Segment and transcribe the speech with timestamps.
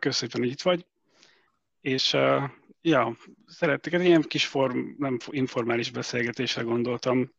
[0.00, 0.86] köszönöm, hogy itt vagy.
[1.80, 2.42] És uh,
[2.80, 7.32] ja, szerettek egy ilyen kis form, nem informális beszélgetésre gondoltam.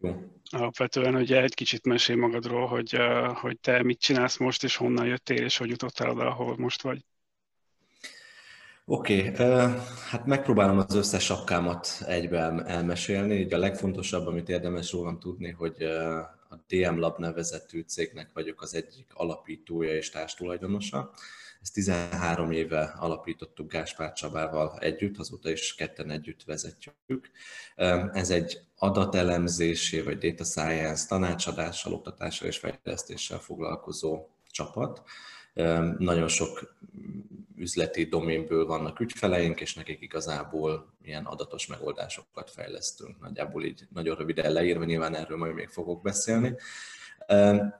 [0.00, 0.22] Jó.
[0.50, 5.06] Alapvetően, hogy egy kicsit mesél magadról, hogy, uh, hogy te mit csinálsz most, és honnan
[5.06, 7.04] jöttél, és hogy jutottál oda, ahol most vagy.
[8.84, 9.76] Oké, okay, uh,
[10.10, 13.34] hát megpróbálom az összes sapkámat egybe elmesélni.
[13.34, 16.18] Így a legfontosabb, amit érdemes rólam tudni, hogy uh,
[16.52, 21.10] a DM Lab nevezetű cégnek vagyok az egyik alapítója és társtulajdonosa.
[21.62, 27.30] Ezt 13 éve alapítottuk Gáspár Csabával együtt, azóta is ketten együtt vezetjük.
[28.12, 35.02] Ez egy adatelemzésé vagy data science tanácsadással, oktatással és fejlesztéssel foglalkozó csapat.
[35.98, 36.76] Nagyon sok
[37.56, 43.20] üzleti doménből vannak ügyfeleink, és nekik igazából ilyen adatos megoldásokat fejlesztünk.
[43.20, 46.54] Nagyjából így nagyon röviden leírva, nyilván erről majd még fogok beszélni.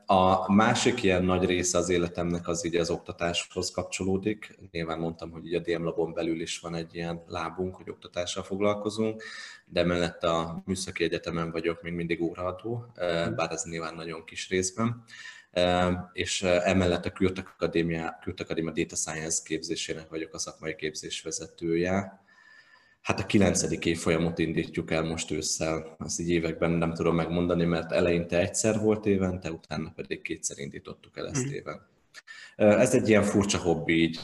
[0.06, 4.58] A másik ilyen nagy része az életemnek az így az oktatáshoz kapcsolódik.
[4.70, 8.42] Nyilván mondtam, hogy így a DM Labon belül is van egy ilyen lábunk, hogy oktatással
[8.42, 9.22] foglalkozunk,
[9.66, 12.86] de mellett a Műszaki Egyetemen vagyok még mindig óraadó,
[13.36, 15.04] bár ez nyilván nagyon kis részben
[16.12, 22.22] és emellett a Kürt Akadémia, Kürt Akadémia Data Science képzésének vagyok a szakmai képzés vezetője.
[23.02, 27.92] Hát a kilencedik évfolyamot indítjuk el most ősszel, azt így években nem tudom megmondani, mert
[27.92, 31.52] eleinte egyszer volt évente, utána pedig kétszer indítottuk el ezt mm.
[31.52, 31.88] éven.
[32.56, 34.18] Ez egy ilyen furcsa hobbi így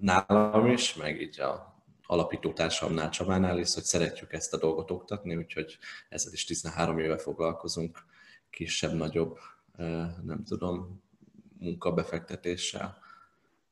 [0.00, 1.74] nálam is, meg így a
[2.06, 5.78] alapító társamnál Csabánál is, hogy szeretjük ezt a dolgot oktatni, úgyhogy
[6.08, 8.04] ezzel is 13 éve foglalkozunk,
[8.50, 9.38] kisebb-nagyobb
[10.24, 11.02] nem tudom,
[11.58, 12.98] munkabefektetéssel.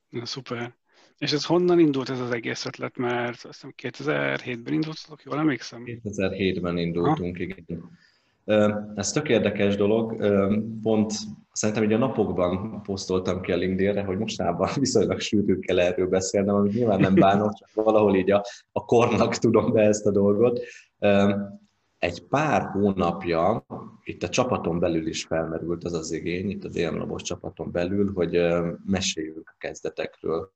[0.08, 0.74] Na, szuper.
[1.18, 2.96] És ez honnan indult ez az egész ötlet?
[2.96, 5.82] Mert azt hiszem 2007-ben indultatok, jól emlékszem?
[5.84, 7.42] 2007-ben indultunk, ha?
[7.42, 7.90] igen.
[8.94, 10.16] Ez tök érdekes dolog.
[10.82, 11.12] Pont
[11.52, 16.54] szerintem így a napokban posztoltam ki a LinkedIn-re, hogy mostában viszonylag sűrűn kell erről beszélnem,
[16.54, 20.60] amit nyilván nem bánok, csak valahol így a, a kornak tudom be ezt a dolgot
[22.04, 23.66] egy pár hónapja
[24.02, 28.38] itt a csapaton belül is felmerült az az igény, itt a DM csapaton belül, hogy
[28.86, 30.52] meséljünk a kezdetekről.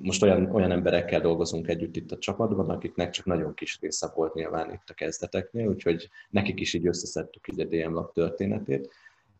[0.00, 4.34] Most olyan, olyan emberekkel dolgozunk együtt itt a csapatban, akiknek csak nagyon kis része volt
[4.34, 8.90] nyilván itt a kezdeteknél, úgyhogy nekik is így összeszedtük így a DM Lab történetét.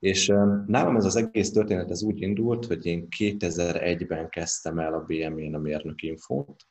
[0.01, 0.27] És
[0.67, 5.55] nálam ez az egész történet ez úgy indult, hogy én 2001-ben kezdtem el a BME-n
[5.55, 6.67] a mérnök infót,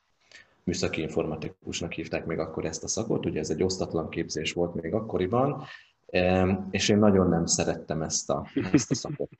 [0.63, 4.93] műszaki informatikusnak hívták még akkor ezt a szakot, ugye ez egy osztatlan képzés volt még
[4.93, 5.63] akkoriban,
[6.71, 9.37] és én nagyon nem szerettem ezt a, ezt a szakot.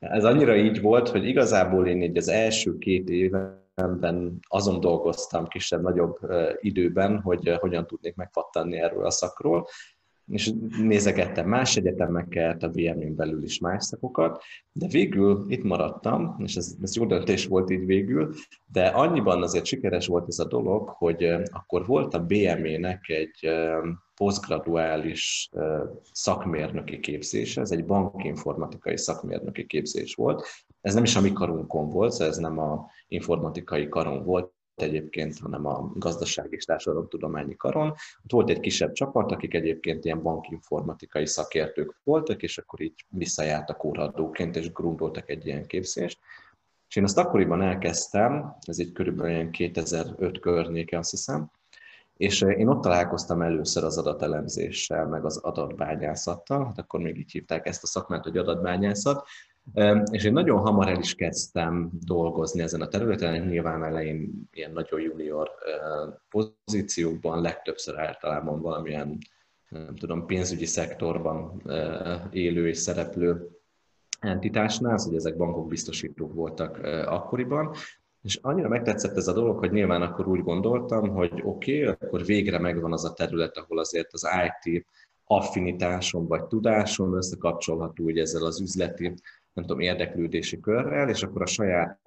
[0.00, 6.18] Ez annyira így volt, hogy igazából én így az első két évben azon dolgoztam kisebb-nagyobb
[6.60, 9.66] időben, hogy hogyan tudnék megfattanni erről a szakról,
[10.30, 14.42] és nézegettem más egyetemeket, a BM-n belül is más szakokat,
[14.72, 18.34] de végül itt maradtam, és ez, ez jó döntés volt így végül,
[18.66, 23.50] de annyiban azért sikeres volt ez a dolog, hogy akkor volt a BME-nek egy
[24.14, 25.48] posztgraduális
[26.12, 30.46] szakmérnöki képzése, ez egy bankinformatikai szakmérnöki képzés volt.
[30.80, 34.52] Ez nem is a mi karunkon volt, szóval ez nem a informatikai karon volt,
[34.82, 37.88] egyébként, hanem a gazdaság és társadalomtudományi karon.
[38.24, 43.84] Ott volt egy kisebb csapat, akik egyébként ilyen bankinformatikai szakértők voltak, és akkor így visszajártak
[43.84, 46.18] óraadóként, és grundoltak egy ilyen képzést.
[46.88, 51.50] És én azt akkoriban elkezdtem, ez egy körülbelül 2005 környéke, azt hiszem,
[52.20, 57.66] és én ott találkoztam először az adatelemzéssel, meg az adatbányászattal, hát akkor még így hívták
[57.66, 59.26] ezt a szakmát, hogy adatbányászat,
[60.10, 65.00] és én nagyon hamar el is kezdtem dolgozni ezen a területen, nyilván elején ilyen nagyon
[65.00, 65.50] junior
[66.28, 69.18] pozíciókban, legtöbbször általában valamilyen
[69.68, 71.62] nem tudom, pénzügyi szektorban
[72.30, 73.48] élő és szereplő
[74.20, 77.74] entitásnál, hogy ezek bankok biztosítók voltak akkoriban,
[78.22, 82.24] és annyira megtetszett ez a dolog, hogy nyilván akkor úgy gondoltam, hogy oké, okay, akkor
[82.24, 84.28] végre megvan az a terület, ahol azért az
[84.64, 84.86] IT
[85.24, 89.14] affinitásom vagy tudásom összekapcsolható ugye ezzel az üzleti
[89.52, 91.98] nem tudom, érdeklődési körrel, és akkor a saját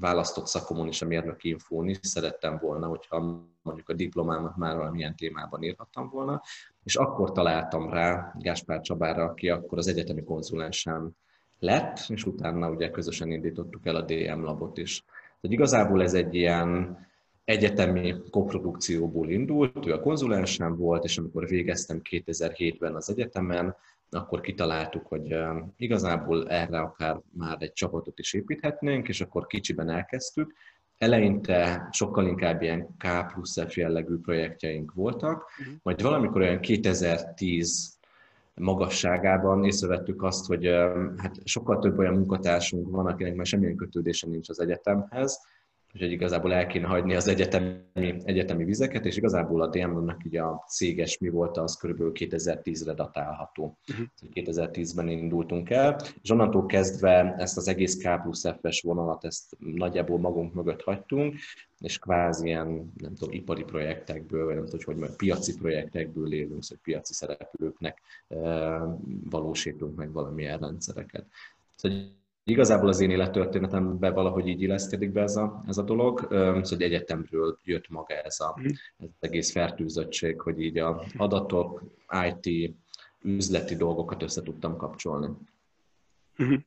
[0.00, 5.16] választott szakomon is, a mérnöki infón is szerettem volna, hogyha mondjuk a diplomámat már valamilyen
[5.16, 6.42] témában írhattam volna,
[6.84, 11.10] és akkor találtam rá Gáspár Csabára, aki akkor az egyetemi konzulensem
[11.58, 15.04] lett, és utána ugye közösen indítottuk el a DM labot is.
[15.40, 16.98] Tehát igazából ez egy ilyen
[17.44, 23.76] egyetemi koprodukcióból indult, ő a konzulensem volt, és amikor végeztem 2007-ben az egyetemen,
[24.10, 25.36] akkor kitaláltuk, hogy
[25.76, 30.54] igazából erre akár már egy csapatot is építhetnénk, és akkor kicsiben elkezdtük.
[30.98, 35.74] Eleinte sokkal inkább ilyen K plusz F jellegű projektjeink voltak, uh-huh.
[35.82, 37.98] majd valamikor olyan 2010
[38.54, 40.66] magasságában észrevettük azt, hogy
[41.16, 45.40] hát sokkal több olyan munkatársunk van, akinek már semmilyen kötődése nincs az egyetemhez,
[45.94, 50.64] úgyhogy igazából el kéne hagyni az egyetemi, egyetemi vizeket, és igazából a DMV-nak ugye a
[50.68, 53.78] céges mi volt, az körülbelül 2010-re datálható.
[53.90, 54.06] Uh-huh.
[54.34, 60.18] 2010-ben indultunk el, és onnantól kezdve ezt az egész K plusz F-es vonalat, ezt nagyjából
[60.18, 61.34] magunk mögött hagytunk,
[61.80, 66.62] és kvázi ilyen, nem tudom, ipari projektekből, vagy nem tudom, hogy majd piaci projektekből élünk,
[66.68, 68.36] hogy piaci szereplőknek e,
[69.30, 71.26] valósítunk meg valamilyen rendszereket.
[71.76, 71.98] Szóval
[72.48, 76.82] Igazából az én élettörténetemben valahogy így illeszkedik be ez a, ez a dolog, szóval hogy
[76.82, 78.66] egyetemről jött maga ez, a, mhm.
[78.98, 81.82] ez az egész fertőzöttség, hogy így a adatok,
[82.26, 82.74] IT,
[83.22, 85.28] üzleti dolgokat össze tudtam kapcsolni.
[86.38, 86.58] Uh-huh.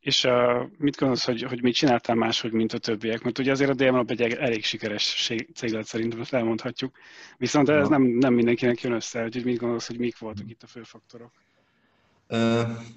[0.00, 3.22] És uh, mit gondolsz, hogy, hogy mit csináltál máshogy, mint a többiek?
[3.22, 6.96] Mert ugye azért a DMLab egy elég sikeres céglet szerintem, ezt elmondhatjuk.
[7.36, 10.66] Viszont ez nem, nem mindenkinek jön össze, úgyhogy mit gondolsz, hogy mik voltak itt a
[10.66, 11.32] fő faktorok?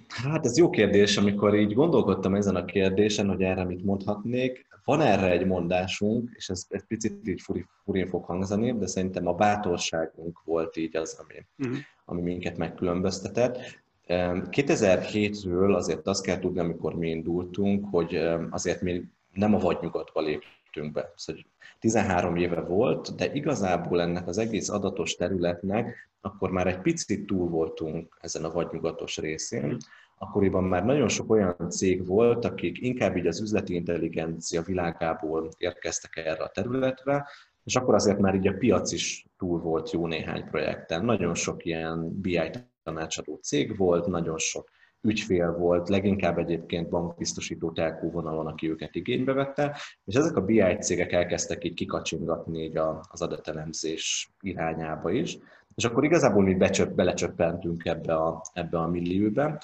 [0.07, 4.67] Hát ez jó kérdés, amikor így gondolkodtam ezen a kérdésen, hogy erre mit mondhatnék.
[4.83, 9.27] Van erre egy mondásunk, és ez egy picit így furi, furin fog hangzani, de szerintem
[9.27, 11.83] a bátorságunk volt így az, ami, uh-huh.
[12.05, 13.59] ami minket megkülönböztetett.
[14.07, 18.15] 2007-ről azért azt kell tudni, amikor mi indultunk, hogy
[18.49, 19.03] azért mi
[19.33, 21.13] nem a vadnyugatba léptünk be.
[21.15, 21.41] Szóval
[21.79, 27.49] 13 éve volt, de igazából ennek az egész adatos területnek akkor már egy picit túl
[27.49, 29.77] voltunk ezen a vadnyugatos részén.
[30.17, 36.15] Akkoriban már nagyon sok olyan cég volt, akik inkább így az üzleti intelligencia világából érkeztek
[36.15, 37.27] erre a területre,
[37.63, 41.05] és akkor azért már így a piac is túl volt jó néhány projekten.
[41.05, 42.49] Nagyon sok ilyen BI
[42.83, 44.69] tanácsadó cég volt, nagyon sok
[45.01, 50.77] ügyfél volt, leginkább egyébként bankbiztosító telkó vonalon, aki őket igénybe vette, és ezek a BI
[50.79, 52.77] cégek elkezdtek így kikacsingatni így
[53.09, 55.37] az adatelemzés irányába is,
[55.75, 59.61] és akkor igazából mi becsöpp, belecsöppentünk ebbe a, ebbe a millióbe,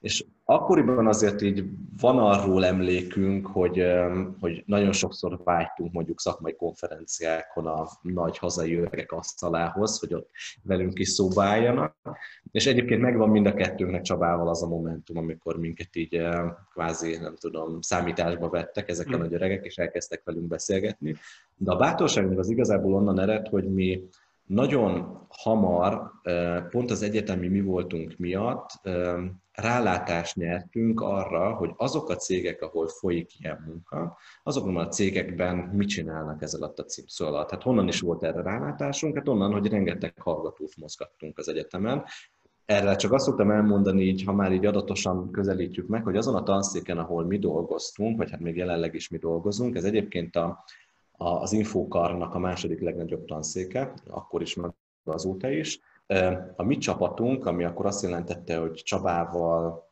[0.00, 1.64] és akkoriban azért így
[2.00, 3.84] van arról emlékünk, hogy,
[4.40, 10.30] hogy nagyon sokszor vágytunk mondjuk szakmai konferenciákon a nagy hazai öregek asztalához, hogy ott
[10.62, 11.96] velünk is szóba álljanak.
[12.50, 16.22] És egyébként megvan mind a kettőnknek Csabával az a momentum, amikor minket így
[16.72, 19.20] kvázi, nem tudom, számításba vettek ezek a hmm.
[19.20, 21.16] nagy öregek, és elkezdtek velünk beszélgetni.
[21.56, 24.08] De a bátorságunk az igazából onnan ered, hogy mi
[24.46, 26.10] nagyon hamar,
[26.70, 28.70] pont az egyetemi mi voltunk miatt,
[29.60, 35.88] rálátást nyertünk arra, hogy azok a cégek, ahol folyik ilyen munka, azokban a cégekben mit
[35.88, 37.50] csinálnak ez alatt a címszó alatt.
[37.50, 39.16] Hát honnan is volt erre rálátásunk?
[39.16, 42.04] Hát onnan, hogy rengeteg hallgatót mozgattunk az egyetemen.
[42.64, 46.42] Erre csak azt szoktam elmondani, így, ha már így adatosan közelítjük meg, hogy azon a
[46.42, 50.64] tanszéken, ahol mi dolgoztunk, vagy hát még jelenleg is mi dolgozunk, ez egyébként a
[51.20, 54.70] az Infokarnak a második legnagyobb tanszéke, akkor is, meg
[55.04, 55.80] azóta is.
[56.56, 59.88] A mi csapatunk, ami akkor azt jelentette, hogy Csabával,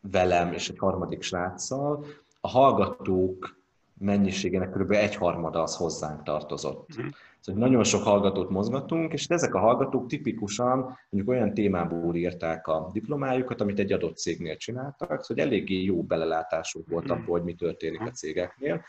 [0.00, 2.04] velem és egy harmadik sráccal,
[2.40, 3.58] a hallgatók
[3.98, 4.90] mennyiségének kb.
[4.90, 7.02] egy harmada az hozzánk tartozott.
[7.02, 7.06] Mm.
[7.40, 12.90] Szóval nagyon sok hallgatót mozgatunk, és ezek a hallgatók tipikusan mondjuk olyan témából írták a
[12.92, 17.10] diplomájukat, amit egy adott cégnél csináltak, szóval eléggé jó belelátásuk volt mm.
[17.10, 18.84] abból, hogy mi történik a cégeknél,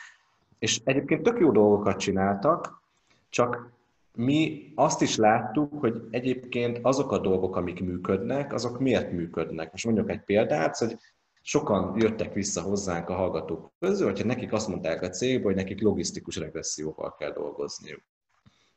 [0.60, 2.81] és egyébként tök jó dolgokat csináltak,
[3.30, 3.72] csak
[4.13, 9.71] mi azt is láttuk, hogy egyébként azok a dolgok, amik működnek, azok miért működnek.
[9.71, 10.97] Most mondjuk egy példát, hogy
[11.41, 15.81] sokan jöttek vissza hozzánk a hallgatók közül, hogyha nekik azt mondták a cégbe, hogy nekik
[15.81, 18.01] logisztikus regresszióval kell dolgozniuk.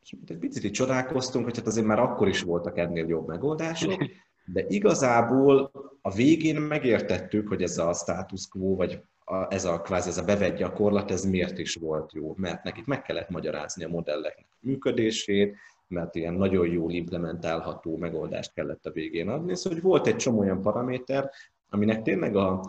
[0.02, 4.04] És egy picit csodálkoztunk, hogy hát azért már akkor is voltak ennél jobb megoldások,
[4.44, 5.70] de igazából
[6.02, 10.24] a végén megértettük, hogy ez a status quo, vagy a, ez a kvázi ez a
[10.24, 12.34] bevett gyakorlat, ez miért is volt jó?
[12.36, 15.56] Mert nekik meg kellett magyarázni a modelleknek működését,
[15.88, 19.56] mert ilyen nagyon jól implementálható megoldást kellett a végén adni.
[19.56, 21.30] Szóval hogy volt egy csomó olyan paraméter,
[21.68, 22.64] aminek tényleg a,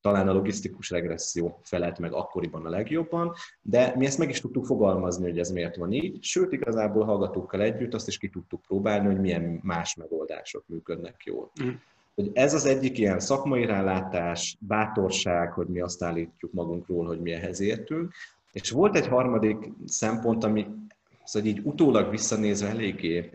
[0.00, 4.66] talán a logisztikus regresszió felelt meg akkoriban a legjobban, de mi ezt meg is tudtuk
[4.66, 9.06] fogalmazni, hogy ez miért van így, sőt igazából hallgatókkal együtt azt is ki tudtuk próbálni,
[9.06, 11.50] hogy milyen más megoldások működnek jól.
[11.64, 11.74] Mm
[12.16, 17.32] hogy ez az egyik ilyen szakmai rálátás, bátorság, hogy mi azt állítjuk magunkról, hogy mi
[17.32, 18.12] ehhez értünk.
[18.52, 19.56] És volt egy harmadik
[19.86, 20.66] szempont, ami
[21.24, 23.30] szóval így utólag visszanézve eléggé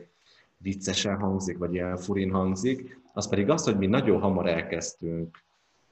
[0.58, 5.44] viccesen hangzik, vagy ilyen furin hangzik, az pedig az, hogy mi nagyon hamar elkezdtünk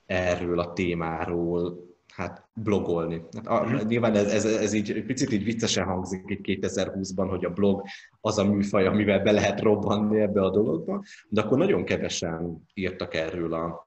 [0.06, 1.89] erről a témáról
[2.20, 3.22] hát blogolni.
[3.32, 3.88] Hát a, mm.
[3.88, 7.82] Nyilván ez, ez, ez így picit így viccesen hangzik itt 2020-ban, hogy a blog
[8.22, 13.14] az a műfaj, amivel be lehet robbanni ebbe a dologba, de akkor nagyon kevesen írtak
[13.14, 13.86] erről a,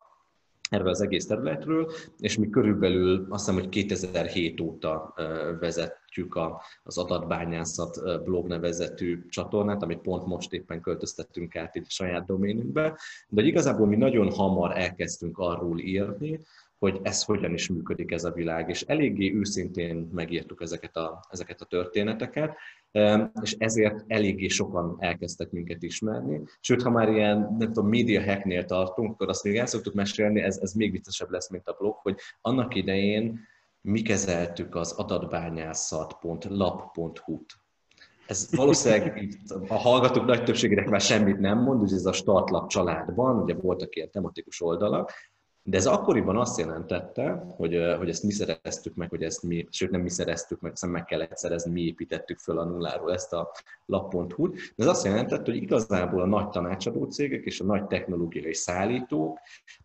[0.71, 5.15] erről az egész területről, és mi körülbelül azt hiszem, hogy 2007 óta
[5.61, 6.39] vezetjük
[6.83, 12.99] az adatbányászat blog nevezetű csatornát, amit pont most éppen költöztettünk át itt a saját doménünkbe,
[13.29, 16.41] de igazából mi nagyon hamar elkezdtünk arról írni,
[16.83, 21.61] hogy ez hogyan is működik ez a világ, és eléggé őszintén megírtuk ezeket a, ezeket
[21.61, 22.57] a történeteket,
[23.43, 26.41] és ezért eléggé sokan elkezdtek minket ismerni.
[26.61, 30.41] Sőt, ha már ilyen, nem tudom, media hacknél tartunk, akkor azt még el szoktuk mesélni,
[30.41, 33.41] ez, ez még viccesebb lesz, mint a blog, hogy annak idején
[33.81, 37.61] mi kezeltük az adatbányászat.lab.hu-t.
[38.27, 39.29] Ez valószínűleg
[39.69, 43.97] a hallgatók nagy többségének már semmit nem mond, ugye ez a startlap családban, ugye voltak
[43.97, 45.13] ilyen tematikus oldalak,
[45.65, 49.91] de ez akkoriban azt jelentette, hogy, hogy ezt mi szereztük meg, hogy ezt mi, sőt
[49.91, 53.51] nem mi szereztük meg, hiszen meg kellett szerezni, mi építettük föl a nulláról ezt a
[53.87, 54.53] lap.hu-t.
[54.53, 59.39] De ez azt jelentette, hogy igazából a nagy tanácsadó cégek és a nagy technológiai szállítók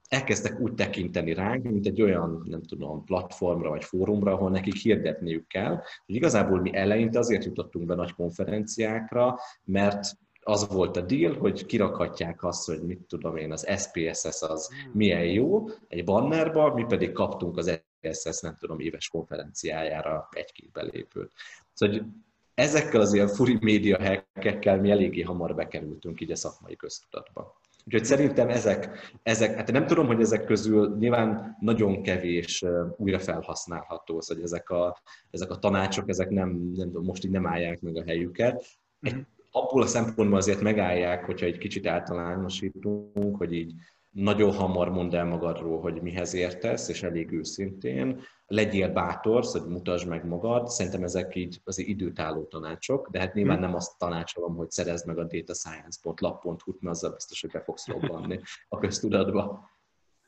[0.08, 5.48] elkezdtek úgy tekinteni ránk, mint egy olyan, nem tudom, platformra vagy fórumra, ahol nekik hirdetniük
[5.48, 5.76] kell.
[6.06, 11.66] Hogy igazából mi eleinte azért jutottunk be nagy konferenciákra, mert az volt a deal, hogy
[11.66, 14.92] kirakhatják azt, hogy mit tudom én, az SPSS az hmm.
[14.94, 21.32] milyen jó egy bannerba, mi pedig kaptunk az SPSS, nem tudom, éves konferenciájára egy-két belépőt.
[21.74, 22.06] Szóval hogy
[22.54, 27.60] ezekkel az ilyen furi média hackekkel mi eléggé hamar bekerültünk így a szakmai köztudatba.
[27.86, 32.66] Úgyhogy szerintem ezek, ezek, hát nem tudom, hogy ezek közül nyilván nagyon kevés
[32.98, 35.02] újra felhasználható, szóval ezek a,
[35.32, 38.66] ezek a tanácsok, ezek nem, nem tudom, most így nem állják meg a helyüket.
[39.02, 39.22] Egy mhm
[39.58, 43.74] abból a szempontból azért megállják, hogyha egy kicsit általánosítunk, hogy így
[44.10, 48.22] nagyon hamar mondd el magadról, hogy mihez értesz, és elég őszintén.
[48.48, 50.68] Legyél bátor, hogy mutasd meg magad.
[50.68, 55.18] Szerintem ezek így az időtálló tanácsok, de hát nyilván nem azt tanácsolom, hogy szerezd meg
[55.18, 59.70] a datascience.lab.hu-t, mert azzal biztos, hogy be fogsz robbanni a köztudatba.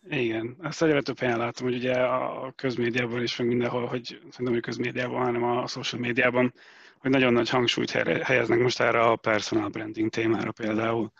[0.09, 4.53] Igen, ezt egyre több helyen látom, hogy ugye a közmédiában is, meg mindenhol, hogy szerintem,
[4.53, 6.53] hogy közmédiában, hanem a social médiában
[6.99, 7.91] hogy nagyon nagy hangsúlyt
[8.23, 11.11] helyeznek most erre a personal branding témára például.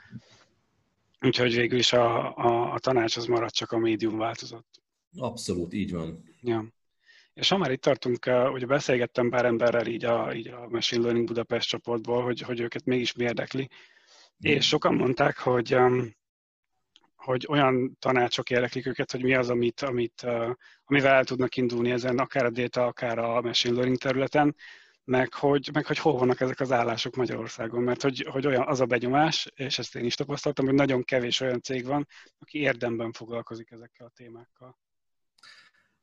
[1.21, 4.81] Úgyhogy végül is a, a, a tanács az marad, csak a médium változott.
[5.17, 6.23] Abszolút, így van.
[6.41, 6.65] Ja.
[7.33, 11.01] És ha már itt tartunk, uh, ugye beszélgettem pár emberrel így a, így a Machine
[11.01, 13.61] Learning Budapest csoportból, hogy, hogy őket mégis mi érdekli.
[13.61, 14.51] Mm.
[14.51, 15.77] És sokan mondták, hogy,
[17.15, 20.49] hogy olyan tanácsok érdeklik őket, hogy mi az, amit, amit, uh,
[20.85, 24.55] amivel el tudnak indulni ezen, akár a data, akár a machine learning területen,
[25.09, 28.79] meg hogy, meg hogy hol vannak ezek az állások Magyarországon, mert hogy, hogy olyan az
[28.79, 32.07] a benyomás, és ezt én is tapasztaltam, hogy nagyon kevés olyan cég van,
[32.39, 34.77] aki érdemben foglalkozik ezekkel a témákkal.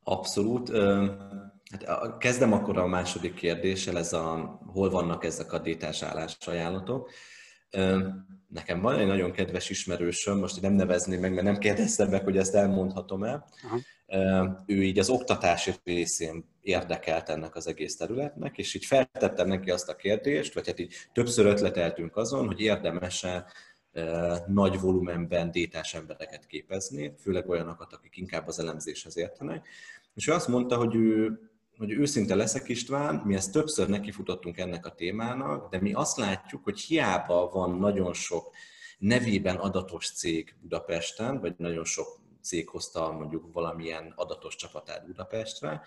[0.02, 0.70] Abszolút.
[1.70, 7.10] Hát kezdem akkor a második kérdéssel, ez a, hol vannak ezek a détás állásajánlatok.
[8.48, 12.36] Nekem van egy nagyon kedves ismerősöm, most nem nevezném meg, mert nem kérdeztem meg, hogy
[12.36, 13.44] ezt elmondhatom-e.
[13.62, 13.80] Aha.
[14.66, 19.88] Ő így az oktatási részén érdekelt ennek az egész területnek, és így feltettem neki azt
[19.88, 23.46] a kérdést, vagy hát így többször ötleteltünk azon, hogy érdemese
[24.46, 29.68] nagy volumenben détás embereket képezni, főleg olyanokat, akik inkább az elemzéshez értenek.
[30.14, 31.40] És ő azt mondta, hogy ő
[31.78, 36.64] hogy őszinte leszek István, mi ezt többször nekifutottunk ennek a témának, de mi azt látjuk,
[36.64, 38.54] hogy hiába van nagyon sok
[38.98, 45.82] nevében adatos cég Budapesten, vagy nagyon sok cég hozta mondjuk valamilyen adatos csapatát Budapestre,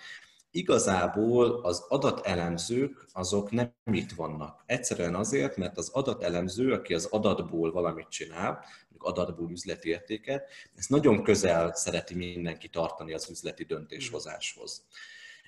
[0.51, 4.63] igazából az adatelemzők azok nem itt vannak.
[4.65, 8.65] Egyszerűen azért, mert az adatelemző, aki az adatból valamit csinál,
[8.97, 14.85] adatból üzleti értéket, ezt nagyon közel szereti mindenki tartani az üzleti döntéshozáshoz.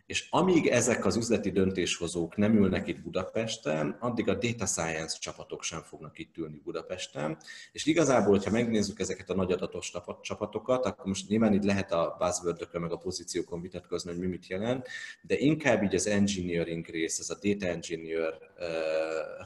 [0.05, 5.63] És amíg ezek az üzleti döntéshozók nem ülnek itt Budapesten, addig a data science csapatok
[5.63, 7.37] sem fognak itt ülni Budapesten.
[7.71, 9.91] És igazából, hogyha megnézzük ezeket a nagy adatos
[10.21, 14.47] csapatokat, akkor most nyilván itt lehet a buzzword meg a pozíciókon vitatkozni, hogy mi mit
[14.47, 14.87] jelent,
[15.21, 18.50] de inkább így az engineering rész, ez a data engineer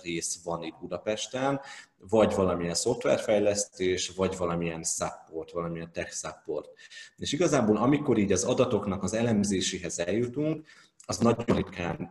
[0.02, 1.62] rész van itt Budapesten,
[1.98, 6.70] vagy valamilyen szoftverfejlesztés, vagy valamilyen support, valamilyen tech support.
[7.18, 10.66] És igazából amikor így az adatoknak az elemzéséhez eljutunk,
[11.06, 12.10] az nagyon ritkán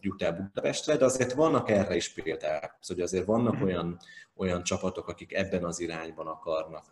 [0.00, 2.76] jut el Budapestre, de azért vannak erre is példák.
[2.80, 3.64] Szóval azért vannak mhm.
[3.64, 3.98] olyan,
[4.36, 6.84] olyan csapatok, akik ebben az irányban akarnak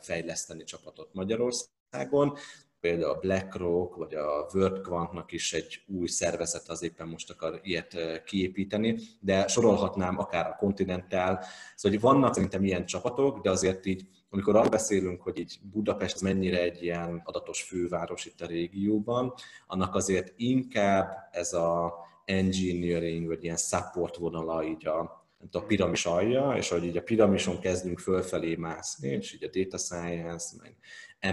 [0.00, 2.36] fejleszteni csapatot Magyarországon
[2.80, 7.96] például a BlackRock vagy a WorldQuantnak is egy új szervezet az éppen most akar ilyet
[8.24, 11.38] kiépíteni, de sorolhatnám akár a Continental,
[11.74, 16.20] szóval hogy vannak szerintem ilyen csapatok, de azért így, amikor arról beszélünk, hogy így Budapest
[16.20, 19.34] mennyire egy ilyen adatos főváros itt a régióban,
[19.66, 21.94] annak azért inkább ez a
[22.24, 25.19] engineering, vagy ilyen support vonala így a,
[25.52, 29.78] a piramis alja, és hogy így a piramison kezdünk fölfelé mászni, és így a data
[29.78, 30.76] science, meg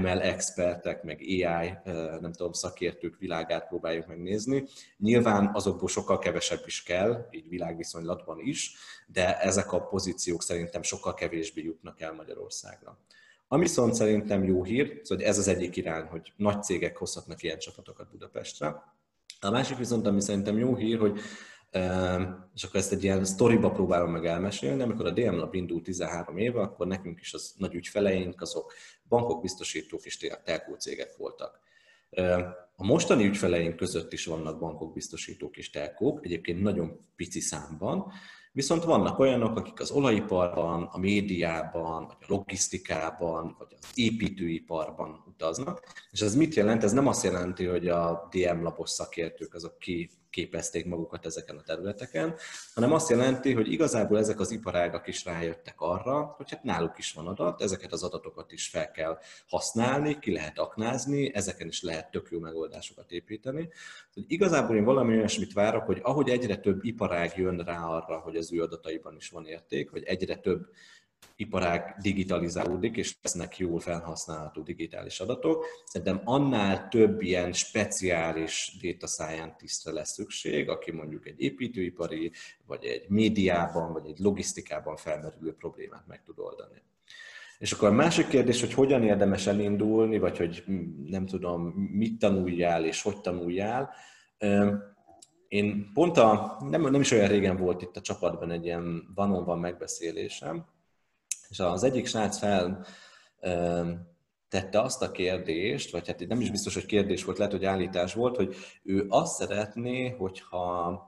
[0.02, 1.74] ML expertek, meg AI,
[2.20, 4.68] nem tudom, szakértők világát próbáljuk megnézni.
[4.98, 8.76] Nyilván azokból sokkal kevesebb is kell, így világviszonylatban is,
[9.08, 13.00] de ezek a pozíciók szerintem sokkal kevésbé jutnak el Magyarországra.
[13.48, 17.60] Ami viszont szerintem jó hír, hogy ez az egyik irány, hogy nagy cégek hozhatnak ilyen
[17.60, 18.84] csapatokat Budapestre.
[19.40, 21.20] A másik viszont, ami szerintem jó hír, hogy
[22.54, 26.38] és akkor ezt egy ilyen sztoriba próbálom meg elmesélni, amikor a DM Lab indult 13
[26.38, 28.74] éve, akkor nekünk is az nagy ügyfeleink, azok
[29.08, 31.60] bankok, biztosítók és telkó cégek voltak.
[32.76, 38.12] A mostani ügyfeleink között is vannak bankok, biztosítók és telkók, egyébként nagyon pici számban,
[38.58, 45.84] Viszont vannak olyanok, akik az olajiparban, a médiában, vagy a logisztikában, vagy az építőiparban utaznak.
[46.12, 46.84] És ez mit jelent?
[46.84, 51.62] Ez nem azt jelenti, hogy a DM lapos szakértők azok ki képezték magukat ezeken a
[51.62, 52.36] területeken,
[52.74, 57.14] hanem azt jelenti, hogy igazából ezek az iparágak is rájöttek arra, hogy hát náluk is
[57.14, 59.18] van adat, ezeket az adatokat is fel kell
[59.48, 63.70] használni, ki lehet aknázni, ezeken is lehet tök jó megoldásokat építeni.
[64.14, 68.36] Hogy igazából én valami olyasmit várok, hogy ahogy egyre több iparág jön rá arra, hogy
[68.36, 70.68] az ő adataiban is van érték, vagy egyre több
[71.36, 75.66] iparág digitalizálódik, és lesznek jól felhasználható digitális adatok.
[75.86, 82.32] Szerintem annál több ilyen speciális data scientistre lesz szükség, aki mondjuk egy építőipari,
[82.66, 86.82] vagy egy médiában, vagy egy logisztikában felmerülő problémát meg tud oldani.
[87.60, 90.64] És akkor a másik kérdés, hogy hogyan érdemes elindulni, vagy hogy
[91.06, 93.94] nem tudom, mit tanuljál és hogy tanuljál.
[95.48, 99.60] Én pont a, nem, nem is olyan régen volt itt a csapatban egy ilyen van
[99.60, 100.66] megbeszélésem,
[101.50, 102.86] és az egyik srác fel
[104.50, 108.14] tette azt a kérdést, vagy hát nem is biztos, hogy kérdés volt, lehet, hogy állítás
[108.14, 111.02] volt, hogy ő azt szeretné, hogyha,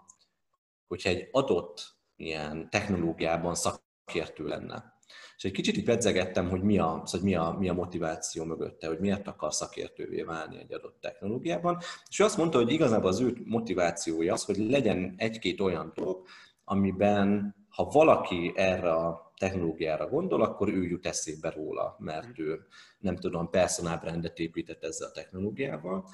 [0.88, 4.98] hogyha egy adott ilyen technológiában szakértő lenne.
[5.38, 8.88] És egy kicsit itt pedzegettem, hogy mi a, hogy mi a, mi a motiváció mögötte,
[8.88, 11.78] hogy miért akar szakértővé válni egy adott technológiában.
[12.10, 16.28] És ő azt mondta, hogy igazából az ő motivációja az, hogy legyen egy-két olyan dolog,
[16.64, 22.60] amiben ha valaki erre a technológiára gondol, akkor ő jut eszébe róla, mert ő,
[23.00, 26.06] nem tudom, personal brandet épített ezzel a technológiával.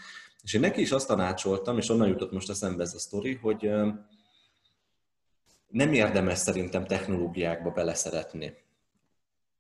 [0.44, 3.70] És én neki is azt tanácsoltam, és onnan jutott most eszembe ez a sztori, hogy
[5.68, 8.54] nem érdemes szerintem technológiákba beleszeretni.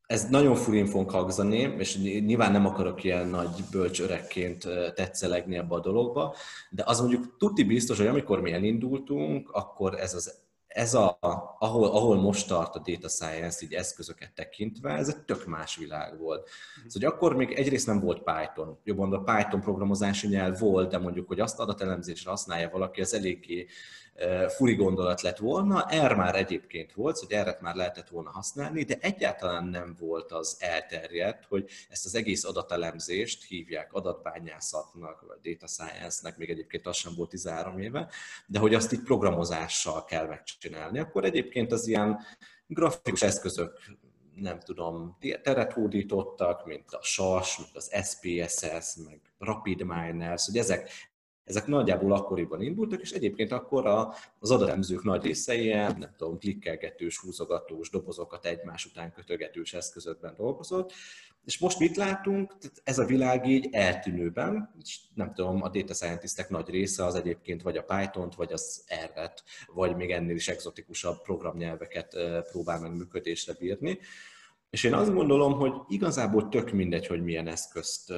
[0.07, 5.79] Ez nagyon furin fog hangzani, és nyilván nem akarok ilyen nagy bölcsörekként tetszelegni ebbe a
[5.79, 6.35] dologba,
[6.69, 10.43] de az mondjuk tuti biztos, hogy amikor mi elindultunk, akkor ez az
[10.75, 11.17] ez a,
[11.59, 16.19] ahol, ahol most tart a data science így eszközöket tekintve, ez egy tök más világ
[16.19, 16.49] volt.
[16.75, 18.79] Szóval, hogy akkor még egyrészt nem volt Python.
[18.83, 23.67] Jobban a Python programozási nyelv volt, de mondjuk, hogy azt adatelemzésre használja valaki, az eléggé
[24.47, 28.97] furi gondolat lett volna, er már egyébként volt, hogy erre már lehetett volna használni, de
[29.01, 36.37] egyáltalán nem volt az elterjedt, hogy ezt az egész adatelemzést hívják adatbányászatnak, vagy data science-nek,
[36.37, 38.09] még egyébként az sem volt 13 éve,
[38.47, 40.63] de hogy azt így programozással kell megcsinálni.
[40.73, 42.19] Akkor egyébként az ilyen
[42.67, 43.79] grafikus eszközök
[44.35, 50.89] nem tudom, teret hódítottak, mint a SAS, mint az SPSS, meg Rapid Miners, hogy ezek
[51.45, 53.85] ezek nagyjából akkoriban indultak, és egyébként akkor
[54.39, 60.93] az adatemzők nagy része ilyen, nem tudom, klikkelgetős, húzogatós, dobozokat egymás után kötögetős eszközökben dolgozott,
[61.45, 62.53] és most mit látunk?
[62.83, 67.61] Ez a világ így eltűnőben, és nem tudom, a data scientistek nagy része az egyébként
[67.61, 72.17] vagy a Python-t, vagy az R-et, vagy még ennél is exotikusabb programnyelveket
[72.51, 73.99] próbál meg működésre bírni.
[74.69, 78.13] És én azt gondolom, hogy igazából tök mindegy, hogy milyen eszközt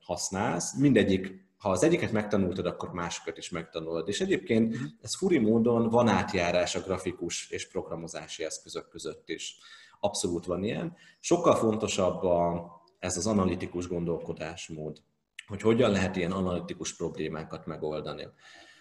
[0.00, 4.08] használsz, mindegyik ha az egyiket megtanultad, akkor másokat is megtanulod.
[4.08, 4.84] És egyébként mhm.
[5.02, 9.58] ez furi módon van átjárás a grafikus és programozási eszközök között is.
[10.00, 10.96] Abszolút van ilyen.
[11.20, 15.02] Sokkal fontosabb a, ez az analitikus gondolkodásmód,
[15.46, 18.28] hogy hogyan lehet ilyen analitikus problémákat megoldani.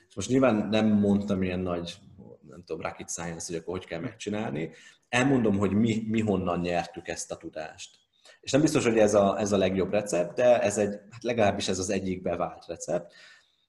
[0.10, 1.98] És most nyilván nem mondtam ilyen nagy,
[2.42, 4.70] nem tudom, rocket science, hogy akkor hogy kell megcsinálni.
[5.10, 8.05] Elmondom, hogy mi, mi honnan nyertük ezt a tudást.
[8.46, 11.68] És nem biztos, hogy ez a, ez a legjobb recept, de ez egy, hát legalábbis
[11.68, 13.14] ez az egyik bevált recept.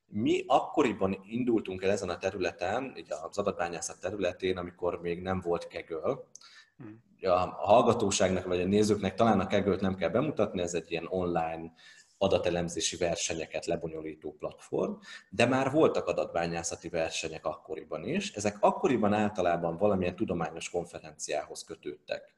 [0.06, 5.66] Mi akkoriban indultunk el ezen a területen, így az adatbányászat területén, amikor még nem volt
[5.66, 6.28] kegöl.
[6.76, 7.02] Hmm.
[7.20, 11.72] A hallgatóságnak vagy a nézőknek talán a kegölt nem kell bemutatni, ez egy ilyen online
[12.18, 14.92] adatelemzési versenyeket lebonyolító platform,
[15.30, 18.32] de már voltak adatbányászati versenyek akkoriban is.
[18.32, 22.34] Ezek akkoriban általában valamilyen tudományos konferenciához kötődtek.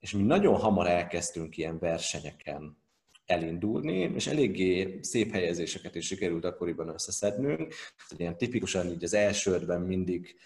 [0.00, 2.78] És mi nagyon hamar elkezdtünk ilyen versenyeken
[3.26, 7.74] elindulni, és eléggé szép helyezéseket is sikerült akkoriban összeszednünk.
[8.16, 10.36] Ilyen tipikusan így az első ötben mindig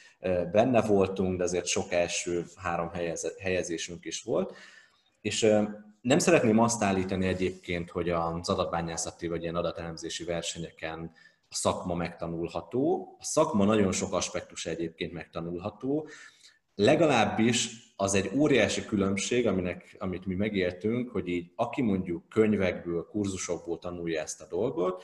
[0.52, 2.90] benne voltunk, de azért sok első három
[3.38, 4.54] helyezésünk is volt.
[5.20, 5.40] És
[6.00, 11.12] nem szeretném azt állítani egyébként, hogy az adatbányászati vagy ilyen adatelemzési versenyeken
[11.48, 13.16] a szakma megtanulható.
[13.18, 16.08] A szakma nagyon sok aspektus egyébként megtanulható,
[16.74, 23.78] legalábbis az egy óriási különbség, aminek, amit mi megértünk, hogy így aki mondjuk könyvekből, kurzusokból
[23.78, 25.02] tanulja ezt a dolgot,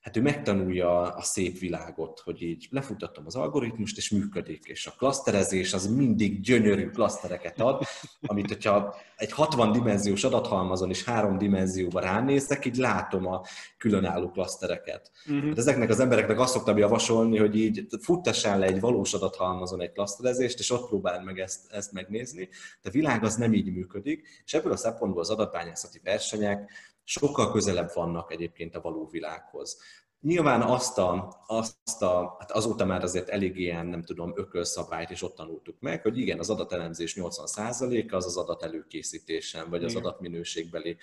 [0.00, 4.94] hát ő megtanulja a szép világot, hogy így lefutottam az algoritmust, és működik, és a
[4.98, 7.82] klaszterezés az mindig gyönyörű klasztereket ad,
[8.20, 13.42] amit hogyha egy 60 dimenziós adathalmazon is három dimenzióban ránézek, így látom a
[13.78, 15.10] különálló klasztereket.
[15.26, 15.48] Uh-huh.
[15.48, 19.92] Hát ezeknek az embereknek azt szoktam javasolni, hogy így futtassál le egy valós adathalmazon egy
[19.92, 22.48] klaszterezést, és ott próbáld meg ezt, ezt megnézni.
[22.82, 26.70] De a világ az nem így működik, és ebből a szempontból az adatbányászati versenyek
[27.04, 29.78] sokkal közelebb vannak egyébként a való világhoz.
[30.20, 35.22] Nyilván azt a, azt a, hát azóta már azért elég ilyen, nem tudom, ökölszabályt is
[35.22, 40.96] ott tanultuk meg, hogy igen, az adatelemzés 80%-a az az adat előkészítésen, vagy az adatminőségbeli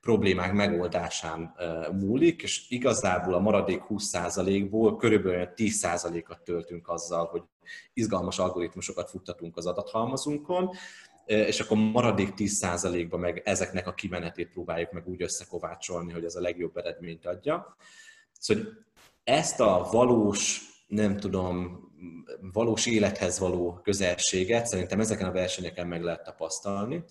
[0.00, 1.54] problémák megoldásán
[1.92, 7.42] múlik, és igazából a maradék 20%-ból körülbelül 10%-at töltünk azzal, hogy
[7.92, 10.70] izgalmas algoritmusokat futtatunk az adathalmazunkon,
[11.30, 16.40] és akkor maradék 10%-ban meg ezeknek a kimenetét próbáljuk meg úgy összekovácsolni, hogy ez a
[16.40, 17.76] legjobb eredményt adja.
[18.38, 18.64] Szóval
[19.24, 21.80] ezt a valós, nem tudom,
[22.52, 27.04] valós élethez való közelséget szerintem ezeken a versenyeken meg lehet tapasztalni.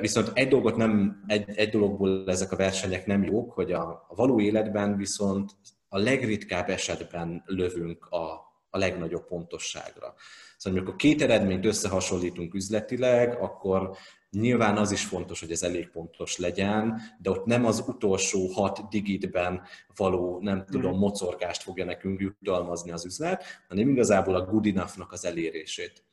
[0.00, 4.14] Viszont egy dolgot nem, egy, egy dologból ezek a versenyek nem jók, hogy a, a
[4.14, 5.50] való életben viszont
[5.88, 8.32] a legritkább esetben lövünk a,
[8.70, 10.14] a legnagyobb pontosságra.
[10.62, 13.96] Szóval amikor két eredményt összehasonlítunk üzletileg, akkor
[14.30, 18.88] Nyilván az is fontos, hogy ez elég pontos legyen, de ott nem az utolsó hat
[18.88, 19.62] digitben
[19.96, 21.00] való, nem tudom, mhm.
[21.00, 26.04] mocorgást fogja nekünk jutalmazni az üzlet, hanem igazából a good enough-nak az elérését.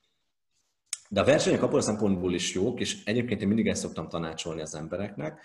[1.10, 4.62] De a versenyek abból a szempontból is jók, és egyébként én mindig ezt szoktam tanácsolni
[4.62, 5.42] az embereknek,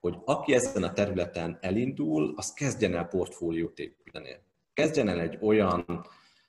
[0.00, 4.36] hogy aki ezen a területen elindul, az kezdjen el portfóliót építeni.
[4.74, 6.06] Kezdjen el egy olyan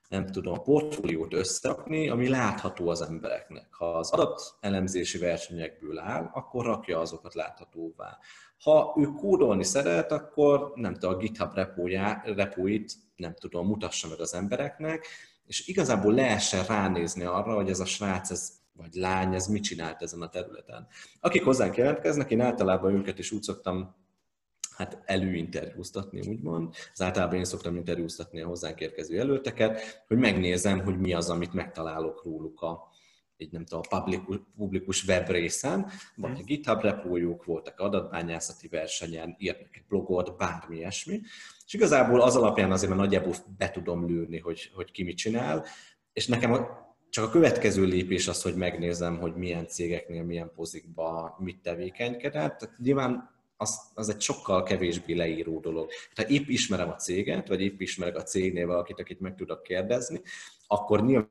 [0.10, 3.74] nem tudom, a portfóliót összerakni, ami látható az embereknek.
[3.74, 8.18] Ha az adatelemzési versenyekből áll, akkor rakja azokat láthatóvá.
[8.64, 14.20] Ha ő kódolni szeret, akkor nem tudom, a GitHub repójá, repóit nem tudom, mutassa meg
[14.20, 15.08] az embereknek,
[15.46, 20.02] és igazából lehessen ránézni arra, hogy ez a srác, ez, vagy lány, ez mit csinált
[20.02, 20.88] ezen a területen.
[21.20, 23.96] Akik hozzánk jelentkeznek, én általában őket is úgy szoktam
[24.76, 26.74] hát előinterjúztatni, úgymond.
[26.94, 31.54] Az általában én szoktam interjúztatni a hozzánk érkező jelölteket, hogy megnézem, hogy mi az, amit
[31.54, 32.90] megtalálok róluk a,
[33.38, 39.36] egy nem tudom, a publikus, publikus web részen, vagy a GitHub repójuk, voltak adatbányászati versenyen,
[39.38, 41.22] írnak egy blogot, bármi ilyesmi.
[41.66, 45.66] És igazából az alapján azért már nagyjából be tudom lőni, hogy, hogy ki mit csinál,
[46.14, 51.36] és nekem a, csak a következő lépés az, hogy megnézem, hogy milyen cégeknél, milyen pozikba
[51.40, 52.58] mit tevékenykedett.
[52.58, 55.90] Tehát nyilván az, az egy sokkal kevésbé leíró dolog.
[56.16, 60.22] Ha épp ismerem a céget, vagy épp ismerek a cégnél valakit, akit meg tudok kérdezni,
[60.68, 61.30] akkor nyilván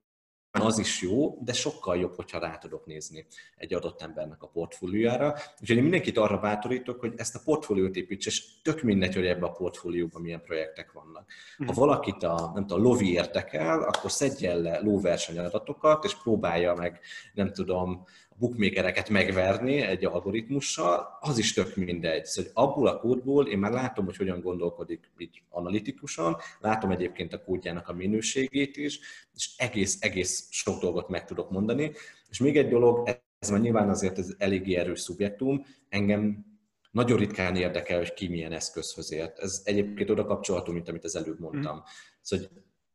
[0.53, 5.35] az is jó, de sokkal jobb, hogyha rá tudok nézni egy adott embernek a portfóliójára.
[5.61, 9.49] Úgyhogy én mindenkit arra bátorítok, hogy ezt a portfóliót építs, és tök mindegy, hogy ebben
[9.49, 11.31] a portfólióban milyen projektek vannak.
[11.57, 11.75] Ha mhm.
[11.75, 17.01] valakit a, nem tudom, lovi érdekel, akkor szedjen le lóversenyadatokat, és próbálja meg,
[17.35, 18.05] nem tudom,
[18.39, 22.25] bookmakereket megverni egy algoritmussal, az is tök mindegy.
[22.25, 27.43] Szóval abból a kódból én már látom, hogy hogyan gondolkodik így analitikusan, látom egyébként a
[27.43, 29.01] kódjának a minőségét is,
[29.35, 31.93] és egész, egész sok dolgot meg tudok mondani.
[32.31, 36.53] És még egy dolog, ez már nyilván azért ez eléggé erős szubjektum, engem
[36.91, 39.39] nagyon ritkán érdekel, hogy ki milyen eszközhöz ért.
[39.39, 41.77] Ez egyébként oda kapcsolható, mint amit az előbb mondtam.
[41.77, 41.81] Mm.
[42.21, 42.47] Szóval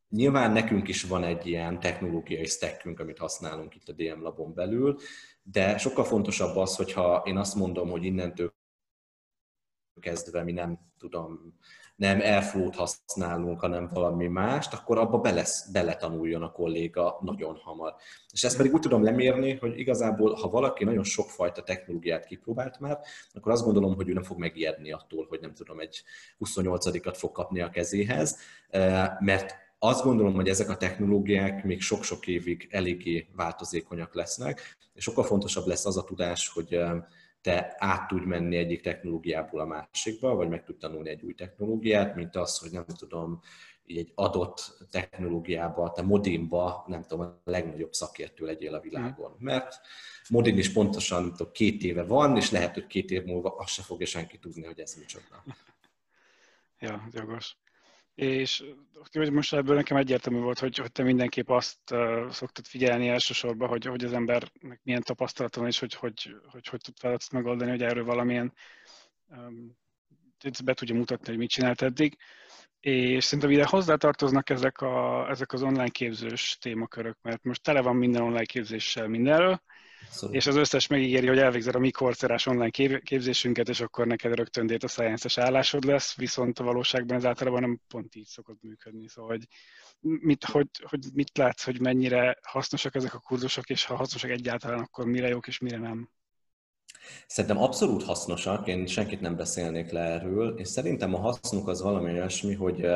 [0.10, 4.98] Nyilván nekünk is van egy ilyen technológiai stackünk, amit használunk itt a DM Labon belül,
[5.52, 8.54] de sokkal fontosabb az, hogyha én azt mondom, hogy innentől
[10.00, 11.58] kezdve mi nem tudom,
[11.96, 17.96] nem airflow használunk, hanem valami mást, akkor abba bele, beletanuljon a kolléga nagyon hamar.
[18.32, 23.00] És ezt pedig úgy tudom lemérni, hogy igazából, ha valaki nagyon sokfajta technológiát kipróbált már,
[23.34, 26.04] akkor azt gondolom, hogy ő nem fog megijedni attól, hogy nem tudom, egy
[26.40, 28.38] 28-at fog kapni a kezéhez,
[28.70, 35.04] eh, mert azt gondolom, hogy ezek a technológiák még sok-sok évig eléggé változékonyak lesznek, és
[35.04, 36.80] sokkal fontosabb lesz az a tudás, hogy
[37.42, 42.16] te át tudj menni egyik technológiából a másikba, vagy meg tudj tanulni egy új technológiát,
[42.16, 43.40] mint az, hogy nem tudom,
[43.86, 49.36] így egy adott technológiába, te modinba, nem tudom, a legnagyobb szakértő legyél a világon.
[49.40, 49.80] Mert
[50.30, 53.82] modin is pontosan tudom, két éve van, és lehet, hogy két év múlva azt se
[53.82, 55.44] fogja senki tudni, hogy ez micsoda.
[56.82, 57.58] Ja, jogos.
[58.20, 58.64] És
[59.32, 63.86] most ebből nekem egyértelmű volt, hogy, hogy te mindenképp azt uh, szoktad figyelni elsősorban, hogy,
[63.86, 67.84] hogy az embernek milyen tapasztalata van, és hogy hogy, hogy, hogy tud feladatot megoldani, hogy
[67.84, 68.54] erről valamilyen
[69.28, 69.78] um,
[70.64, 72.18] be tudja mutatni, hogy mit csinált eddig.
[72.80, 77.96] És szerintem ide hozzátartoznak ezek, a, ezek az online képzős témakörök, mert most tele van
[77.96, 79.62] minden online képzéssel mindenről,
[80.10, 80.36] Szóval.
[80.36, 84.68] És az összes megígéri, hogy elvégzed a mi korszerás online képzésünket, és akkor neked rögtön
[84.68, 89.08] data science-es állásod lesz, viszont a valóságban ez általában nem pont így szokott működni.
[89.08, 89.48] Szóval, hogy
[90.00, 94.80] mit, hogy, hogy mit látsz, hogy mennyire hasznosak ezek a kurzusok, és ha hasznosak egyáltalán,
[94.80, 96.10] akkor mire jók és mire nem?
[97.28, 102.12] Szerintem abszolút hasznosak, én senkit nem beszélnék le erről, és szerintem a hasznuk az valami
[102.12, 102.88] olyasmi, hogy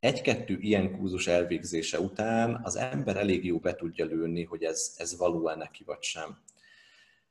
[0.00, 5.16] egy-kettő ilyen kurzus elvégzése után az ember elég jó be tudja lőni, hogy ez, ez
[5.16, 6.38] való-e neki vagy sem.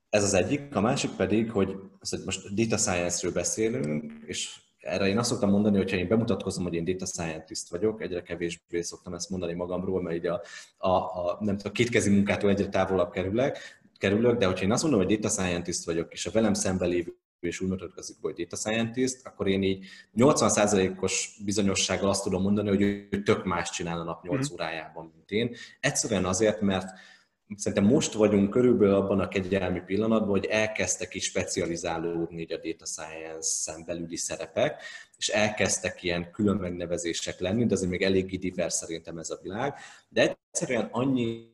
[0.10, 1.76] Ez az egyik, a másik pedig, hogy,
[2.10, 6.74] hogy most data science-ről beszélünk, és erre én azt szoktam mondani, hogyha én bemutatkozom, hogy
[6.74, 10.42] én data scientist vagyok, egyre kevésbé szoktam ezt mondani magamról, mert így a,
[10.78, 14.84] a, a, nem tudom, a kétkezi munkától egyre távolabb kerülek, kerülök, de hogyha én azt
[14.84, 18.56] mondom, hogy data scientist vagyok, és a velem szembe lévő és úgy mutatkozik, hogy data
[18.56, 19.86] scientist, akkor én így
[20.18, 24.54] 80%-os bizonyossággal azt tudom mondani, hogy ő tök más csinál a nap 8 mm.
[24.54, 25.56] órájában, mint én.
[25.80, 26.90] Egyszerűen azért, mert
[27.56, 33.84] szerintem most vagyunk körülbelül abban a kegyelmi pillanatban, hogy elkezdtek is specializálódni a data science
[33.86, 34.82] belüli szerepek,
[35.18, 39.74] és elkezdtek ilyen külön megnevezések lenni, de azért még eléggé divers szerintem ez a világ.
[40.10, 41.54] De egyszerűen annyi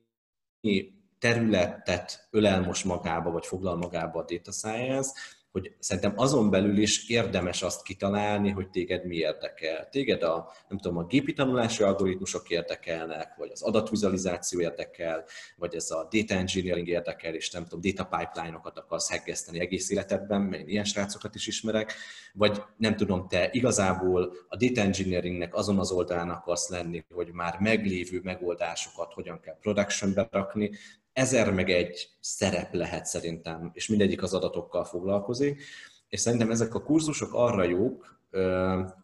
[1.19, 5.11] területet ölel most magába, vagy foglal magába a data science,
[5.51, 9.89] hogy szerintem azon belül is érdemes azt kitalálni, hogy téged mi érdekel.
[9.89, 15.23] Téged a, nem tudom, a gépi tanulási algoritmusok érdekelnek, vagy az adatvizualizáció érdekel,
[15.55, 20.41] vagy ez a data engineering érdekel, és nem tudom, data pipeline-okat akarsz heggeszteni egész életedben,
[20.41, 21.93] mert én ilyen srácokat is ismerek,
[22.33, 27.57] vagy nem tudom, te igazából a data engineeringnek azon az oldalán akarsz lenni, hogy már
[27.59, 30.71] meglévő megoldásokat hogyan kell productionbe rakni,
[31.13, 35.61] ezer meg egy szerep lehet szerintem, és mindegyik az adatokkal foglalkozik,
[36.09, 38.19] és szerintem ezek a kurzusok arra jók,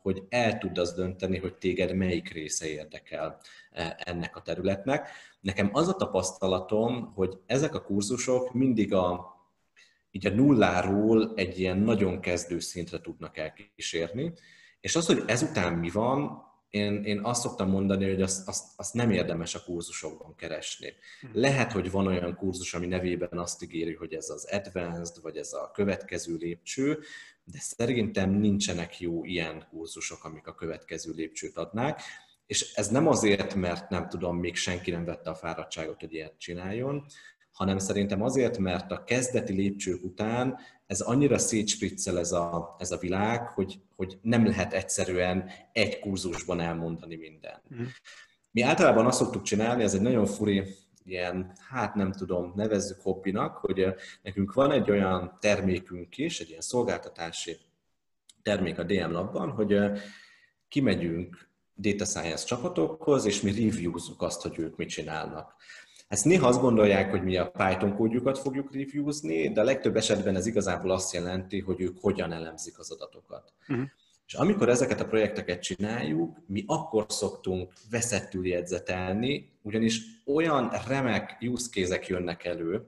[0.02, 3.40] hogy el tud az dönteni, hogy téged melyik része érdekel
[3.98, 5.10] ennek a területnek.
[5.40, 9.36] Nekem az a tapasztalatom, hogy ezek a kurzusok mindig a,
[10.12, 14.34] így a nulláról egy ilyen nagyon kezdő szintre tudnak elkísérni,
[14.80, 16.46] és az, hogy ezután mi van,
[16.78, 20.94] én, én azt szoktam mondani, hogy azt, azt, azt nem érdemes a kurzusokban keresni.
[21.22, 21.28] Hm.
[21.34, 25.54] Lehet, hogy van olyan kurzus, ami nevében azt ígéri, hogy ez az advanced, vagy ez
[25.54, 27.00] a következő lépcső,
[27.44, 32.02] de szerintem nincsenek jó ilyen kurzusok, amik a következő lépcsőt adnák.
[32.46, 36.38] És ez nem azért, mert nem tudom, még senki nem vette a fáradtságot, hogy ilyet
[36.38, 37.06] csináljon,
[37.52, 40.58] hanem szerintem azért, mert a kezdeti lépcsők után
[40.88, 46.60] ez annyira szétspriccel ez a, ez a világ, hogy, hogy nem lehet egyszerűen egy kurzusban
[46.60, 47.64] elmondani mindent.
[47.76, 47.84] Mm.
[48.52, 50.64] Mi általában azt szoktuk csinálni, ez egy nagyon furi
[51.04, 56.62] ilyen, hát nem tudom, nevezzük hobbinak, hogy nekünk van egy olyan termékünk is, egy ilyen
[56.62, 57.58] szolgáltatási
[58.42, 59.80] termék a DM labban, hogy
[60.68, 65.56] kimegyünk data science csapatokhoz, és mi reviewzzuk azt, hogy ők mit csinálnak.
[66.08, 70.36] Ezt néha azt gondolják, hogy mi a Python kódjukat fogjuk reviewzni, de a legtöbb esetben
[70.36, 73.54] ez igazából azt jelenti, hogy ők hogyan elemzik az adatokat.
[73.68, 73.86] Uh-huh.
[74.28, 82.00] És amikor ezeket a projekteket csináljuk, mi akkor szoktunk veszettül jegyzetelni, ugyanis olyan remek use
[82.08, 82.88] jönnek elő,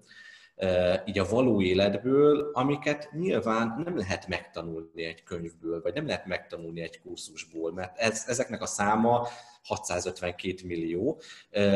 [1.05, 6.81] így a való életből, amiket nyilván nem lehet megtanulni egy könyvből, vagy nem lehet megtanulni
[6.81, 9.27] egy kurzusból, mert ez, ezeknek a száma
[9.63, 11.21] 652 millió,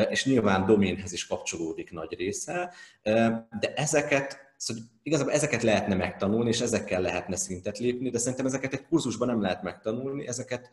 [0.10, 2.74] és nyilván doménhez is kapcsolódik nagy része,
[3.60, 8.74] de ezeket Szóval igazából ezeket lehetne megtanulni, és ezekkel lehetne szintet lépni, de szerintem ezeket
[8.74, 10.70] egy kurzusban nem lehet megtanulni, ezeket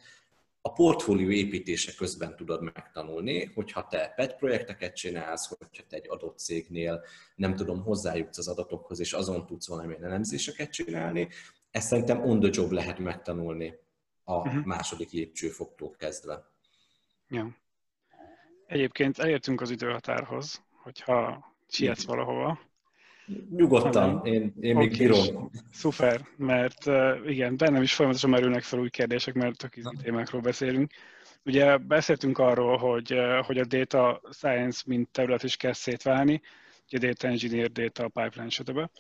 [0.63, 6.39] a portfólió építése közben tudod megtanulni, hogyha te pet projekteket csinálsz, hogyha te egy adott
[6.39, 11.29] cégnél nem tudom, hozzájutsz az adatokhoz, és azon tudsz valamilyen elemzéseket csinálni,
[11.71, 13.75] ezt szerintem on the job lehet megtanulni
[14.25, 14.65] a uh-huh.
[14.65, 16.51] második lépcsőfoktól kezdve.
[17.29, 17.57] Ja.
[18.67, 22.70] Egyébként elértünk az időhatárhoz, hogyha sietsz valahova.
[23.51, 25.51] Nyugodtan, én, én még bírom.
[25.73, 26.87] Szuper, mert
[27.27, 30.93] igen, bennem is folyamatosan merülnek fel új kérdések, mert tök témákról beszélünk.
[31.45, 33.17] Ugye beszéltünk arról, hogy,
[33.47, 36.41] hogy a data science mint terület is kezd szétválni,
[36.93, 38.91] ugye data engineer, data pipeline, stb.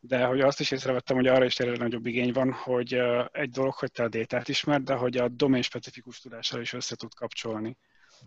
[0.00, 3.00] de hogy azt is észrevettem, hogy arra is egyre nagyobb igény van, hogy
[3.32, 6.96] egy dolog, hogy te a détát ismerd, de hogy a domain specifikus tudással is össze
[6.96, 7.76] tud kapcsolni.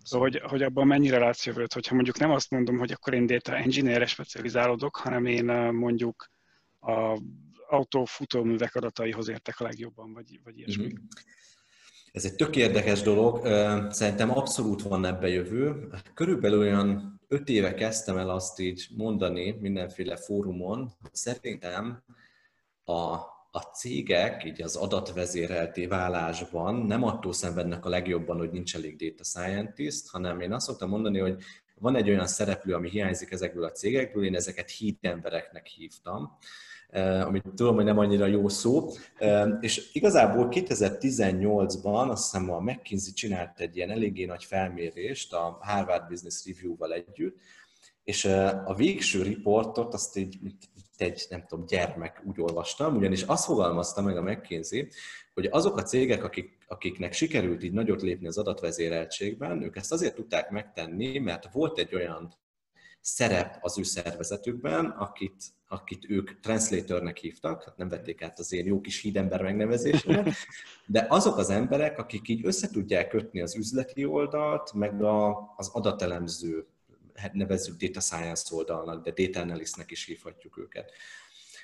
[0.04, 3.26] Szóval, hogy, hogy abban mennyi reláció volt, hogyha mondjuk nem azt mondom, hogy akkor én
[3.26, 6.30] data engineer specializálódok, hanem én mondjuk
[6.80, 7.22] a
[7.68, 10.86] autófutóművek adataihoz értek a legjobban, vagy, vagy ilyesmi.
[10.86, 10.96] Mm-hmm.
[12.12, 13.46] Ez egy tök érdekes dolog,
[13.92, 15.88] szerintem abszolút van ebbe jövő.
[16.14, 22.04] Körülbelül olyan öt éve kezdtem el azt így mondani mindenféle fórumon, szerintem
[22.84, 23.18] a,
[23.58, 29.24] a cégek így az adatvezérelté válásban nem attól szenvednek a legjobban, hogy nincs elég data
[29.24, 31.44] scientist, hanem én azt szoktam mondani, hogy
[31.80, 36.38] van egy olyan szereplő, ami hiányzik ezekből a cégekből, én ezeket híd embereknek hívtam,
[37.26, 38.90] amit tudom, hogy nem annyira jó szó.
[39.60, 46.08] És igazából 2018-ban azt hiszem a McKinsey csinált egy ilyen eléggé nagy felmérést a Harvard
[46.08, 47.38] Business Review-val együtt,
[48.04, 48.26] és
[48.66, 50.38] a végső riportot azt így
[51.02, 54.88] egy, nem tudom, gyermek úgy olvastam, ugyanis azt fogalmazta meg a McKinsey,
[55.34, 60.16] hogy azok a cégek, akik, akiknek sikerült így nagyot lépni az adatvezéreltségben, ők ezt azért
[60.16, 62.34] tudták megtenni, mert volt egy olyan
[63.02, 68.66] szerep az ő szervezetükben, akit, akit ők translatornek hívtak, hát nem vették át az én
[68.66, 70.34] jó kis hídember megnevezésemet,
[70.86, 75.70] de azok az emberek, akik így össze tudják kötni az üzleti oldalt, meg a, az
[75.74, 76.68] adatelemző,
[77.20, 80.92] hát nevezzük data science oldalnak, de data analystnek is hívhatjuk őket.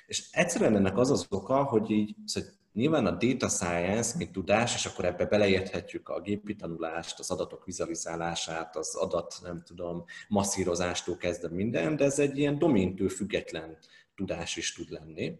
[0.06, 4.74] És egyszerűen ennek az az oka, hogy így, szóval Nyilván a data science, mint tudás,
[4.74, 11.16] és akkor ebbe beleérthetjük a gépi tanulást, az adatok vizualizálását, az adat, nem tudom, masszírozástól
[11.16, 13.78] kezdve minden, de ez egy ilyen doméntől független
[14.14, 15.38] tudás is tud lenni.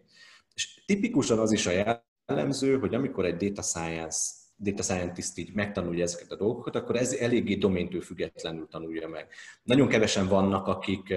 [0.53, 6.03] És tipikusan az is a jellemző, hogy amikor egy data science data scientist így megtanulja
[6.03, 9.27] ezeket a dolgokat, akkor ez eléggé doméntől függetlenül tanulja meg.
[9.63, 11.13] Nagyon kevesen vannak, akik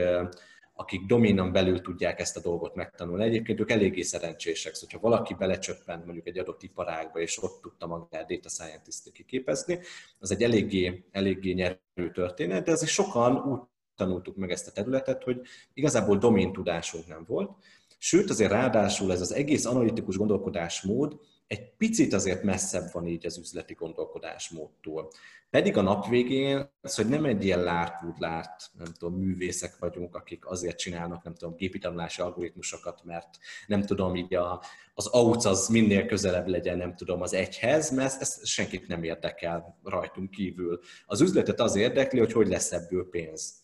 [0.81, 3.25] akik dominan belül tudják ezt a dolgot megtanulni.
[3.25, 7.87] Egyébként ők eléggé szerencsések, szóval ha valaki belecsöppent mondjuk egy adott iparágba, és ott tudta
[7.87, 9.79] magát data scientist kiképezni,
[10.19, 13.61] az egy eléggé, eléggé nyerő történet, de azért sokan úgy
[13.97, 15.41] tanultuk meg ezt a területet, hogy
[15.75, 17.51] igazából domén tudásunk nem volt.
[17.99, 23.39] Sőt, azért ráadásul ez az egész analitikus gondolkodásmód egy picit azért messzebb van így az
[23.39, 25.11] üzleti gondolkodásmódtól.
[25.51, 30.47] Pedig a nap végén az, hogy nem egy ilyen lárt, nem tudom, művészek vagyunk, akik
[30.47, 33.29] azért csinálnak, nem tudom, gépi tanulási algoritmusokat, mert
[33.67, 34.63] nem tudom, így a,
[34.95, 39.79] az AUC az minél közelebb legyen, nem tudom, az egyhez, mert ezt, senkit nem érdekel
[39.85, 40.81] rajtunk kívül.
[41.07, 43.55] Az üzletet az érdekli, hogy hogy lesz ebből pénz.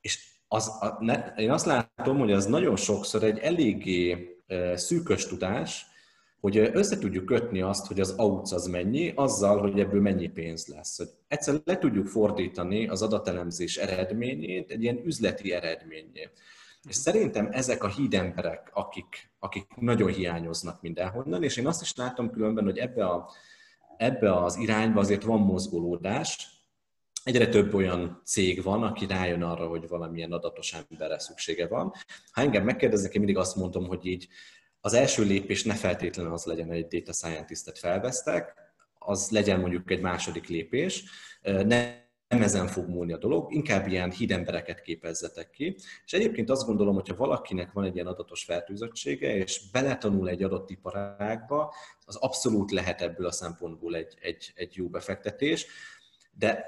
[0.00, 4.28] És az, a, ne, én azt látom, hogy az nagyon sokszor egy eléggé
[4.74, 5.90] szűkös tudás,
[6.42, 10.66] hogy össze tudjuk kötni azt, hogy az AUC az mennyi, azzal, hogy ebből mennyi pénz
[10.66, 10.96] lesz.
[10.96, 16.30] Hogy egyszer le tudjuk fordítani az adatelemzés eredményét egy ilyen üzleti eredményé.
[16.88, 22.30] És szerintem ezek a hídemberek, akik, akik nagyon hiányoznak mindenhonnan, és én azt is látom
[22.30, 23.30] különben, hogy ebbe, a,
[23.96, 26.48] ebbe az irányba azért van mozgolódás,
[27.24, 31.92] egyre több olyan cég van, aki rájön arra, hogy valamilyen adatos emberre szüksége van.
[32.32, 34.28] Ha engem megkérdeznek, én mindig azt mondom, hogy így
[34.84, 38.54] az első lépés ne feltétlenül az legyen, hogy egy data scientist-et felvesztek,
[38.98, 41.04] az legyen mondjuk egy második lépés,
[41.42, 42.00] ne
[42.32, 45.76] nem ezen fog múlni a dolog, inkább ilyen hídembereket képezzetek ki.
[46.04, 50.70] És egyébként azt gondolom, hogyha valakinek van egy ilyen adatos fertőzöttsége, és beletanul egy adott
[50.70, 55.66] iparágba, az abszolút lehet ebből a szempontból egy, egy, egy jó befektetés.
[56.38, 56.66] De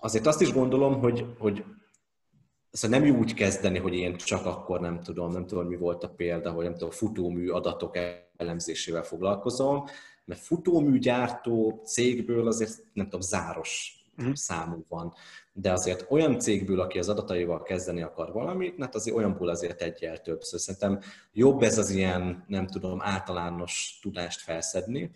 [0.00, 1.64] azért azt is gondolom, hogy, hogy
[2.72, 6.04] Szóval nem jó úgy kezdeni, hogy én csak akkor nem tudom, nem tudom, mi volt
[6.04, 7.98] a példa, hogy nem tudom, futómű adatok
[8.36, 9.84] elemzésével foglalkozom,
[10.24, 14.34] mert futóműgyártó cégből azért nem tudom, záros uh-huh.
[14.34, 15.12] számú van.
[15.52, 20.20] De azért olyan cégből, aki az adataival kezdeni akar valamit, hát azért olyanból azért egyel
[20.20, 20.42] több.
[20.42, 25.10] Szóval szerintem jobb ez az ilyen, nem tudom, általános tudást felszedni,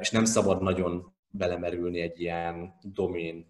[0.00, 3.46] és nem szabad nagyon belemerülni egy ilyen domén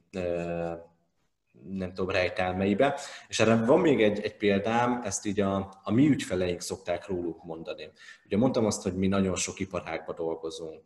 [1.69, 2.99] nem tudom, rejtelmeibe.
[3.29, 7.45] És erre van még egy, egy példám, ezt így a, a mi ügyfeleink szokták róluk
[7.45, 7.91] mondani.
[8.25, 10.83] Ugye mondtam azt, hogy mi nagyon sok iparágban dolgozunk.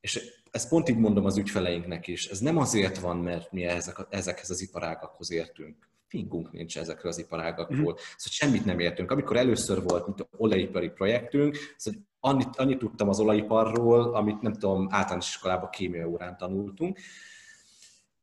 [0.00, 2.26] És ezt pont így mondom az ügyfeleinknek is.
[2.26, 5.88] Ez nem azért van, mert mi ezek, ezekhez az iparágakhoz értünk.
[6.08, 7.76] Fingunk nincs ezekről az iparágakról.
[7.76, 7.94] Mm-hmm.
[8.16, 9.10] Szóval semmit nem értünk.
[9.10, 14.88] Amikor először volt mint olajipari projektünk, szóval annyit, annyit tudtam az olajiparról, amit nem tudom,
[14.90, 16.98] általános iskolában kémia órán tanultunk,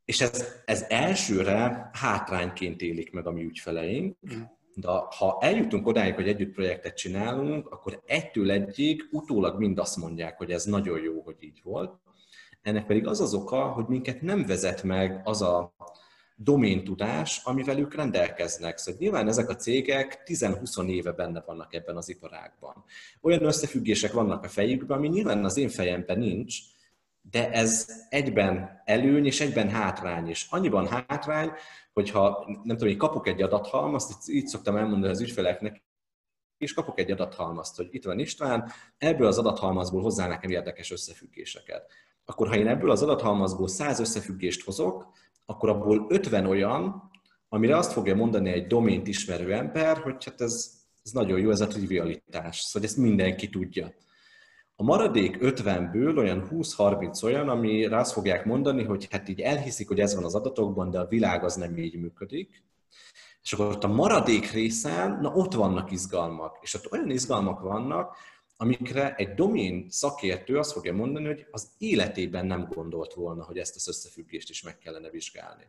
[0.06, 4.18] és ez, ez elsőre hátrányként élik meg a mi ügyfeleink,
[4.76, 10.38] de ha eljutunk odáig, hogy együtt projektet csinálunk, akkor egytől egyig utólag mind azt mondják,
[10.38, 12.00] hogy ez nagyon jó, hogy így volt.
[12.62, 15.74] Ennek pedig az az oka, hogy minket nem vezet meg az a,
[16.36, 18.78] doméntudás, amivel ők rendelkeznek.
[18.78, 22.84] Szóval nyilván ezek a cégek 10-20 éve benne vannak ebben az iparágban.
[23.22, 26.58] Olyan összefüggések vannak a fejükben, ami nyilván az én fejemben nincs,
[27.32, 30.48] de ez egyben előny és egyben hátrány is.
[30.50, 31.52] Annyiban hátrány,
[31.94, 35.84] hogyha nem tudom, hogy kapok egy adathalmazt, így szoktam elmondani az ügyfeleknek,
[36.58, 41.92] és kapok egy adathalmazt, hogy itt van István, ebből az adathalmazból hozzá nekem érdekes összefüggéseket.
[42.26, 45.08] Akkor ha én ebből az adathalmazból 100 összefüggést hozok,
[45.46, 47.12] akkor abból 50 olyan,
[47.50, 50.72] amire azt fogja mondani egy domént ismerő ember, hogy hát ez,
[51.04, 53.94] ez nagyon jó, ez a trivialitás, szóval ezt mindenki tudja.
[54.76, 60.00] A maradék 50-ből olyan 20-30 olyan, ami azt fogják mondani, hogy hát így elhiszik, hogy
[60.00, 62.64] ez van az adatokban, de a világ az nem így működik.
[63.44, 66.58] És akkor ott a maradék részen, na ott vannak izgalmak.
[66.62, 68.16] És ott olyan izgalmak vannak,
[68.58, 73.76] amikre egy domén szakértő azt fogja mondani, hogy az életében nem gondolt volna, hogy ezt
[73.76, 75.64] az összefüggést is meg kellene vizsgálni.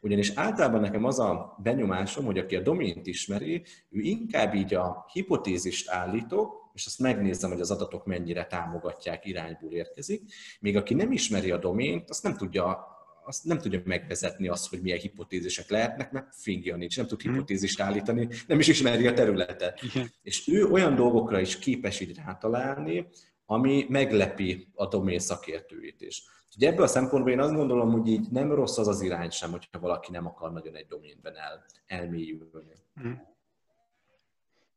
[0.00, 5.06] Ugyanis általában nekem az a benyomásom, hogy aki a domént ismeri, ő inkább így a
[5.12, 10.22] hipotézist állítok, és azt megnézem, hogy az adatok mennyire támogatják, irányból érkezik,
[10.60, 12.93] még aki nem ismeri a domént, azt nem tudja
[13.24, 17.32] azt nem tudja megvezetni azt, hogy milyen hipotézisek lehetnek, mert fingja nincs, nem tud mhm.
[17.32, 19.82] hipotézist állítani, nem is ismeri a területet.
[19.82, 20.12] Igen.
[20.22, 23.08] És ő olyan dolgokra is képes így rátalálni,
[23.46, 26.22] ami meglepi a domén szakértőit is.
[26.56, 29.50] Ugye ebből a szempontból én azt gondolom, hogy így nem rossz az az irány sem,
[29.50, 32.74] hogyha valaki nem akar nagyon egy doménben el, elmélyülni.
[33.06, 33.12] Mm.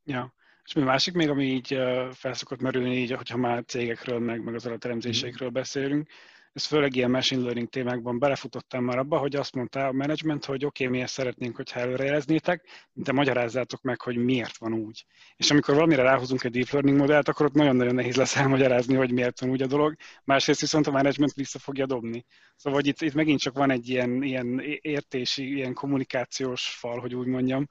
[0.06, 0.34] Ja.
[0.66, 1.78] És mi másik még, ami így
[2.12, 6.10] felszokott merülni, így, hogyha már cégekről, meg, meg az adateremzésekről beszélünk,
[6.58, 10.66] ez főleg ilyen machine learning témákban belefutottam már abba, hogy azt mondta a management, hogy
[10.66, 15.06] oké, okay, mi ezt szeretnénk, hogyha előrejeleznétek, de magyarázzátok meg, hogy miért van úgy.
[15.36, 19.12] És amikor valamire ráhozunk egy deep learning modellt, akkor ott nagyon-nagyon nehéz lesz elmagyarázni, hogy
[19.12, 19.96] miért van úgy a dolog.
[20.24, 22.26] Másrészt viszont a management vissza fogja dobni.
[22.56, 27.16] Szóval hogy itt, itt megint csak van egy ilyen, ilyen értési, ilyen kommunikációs fal, hogy
[27.16, 27.68] úgy mondjam,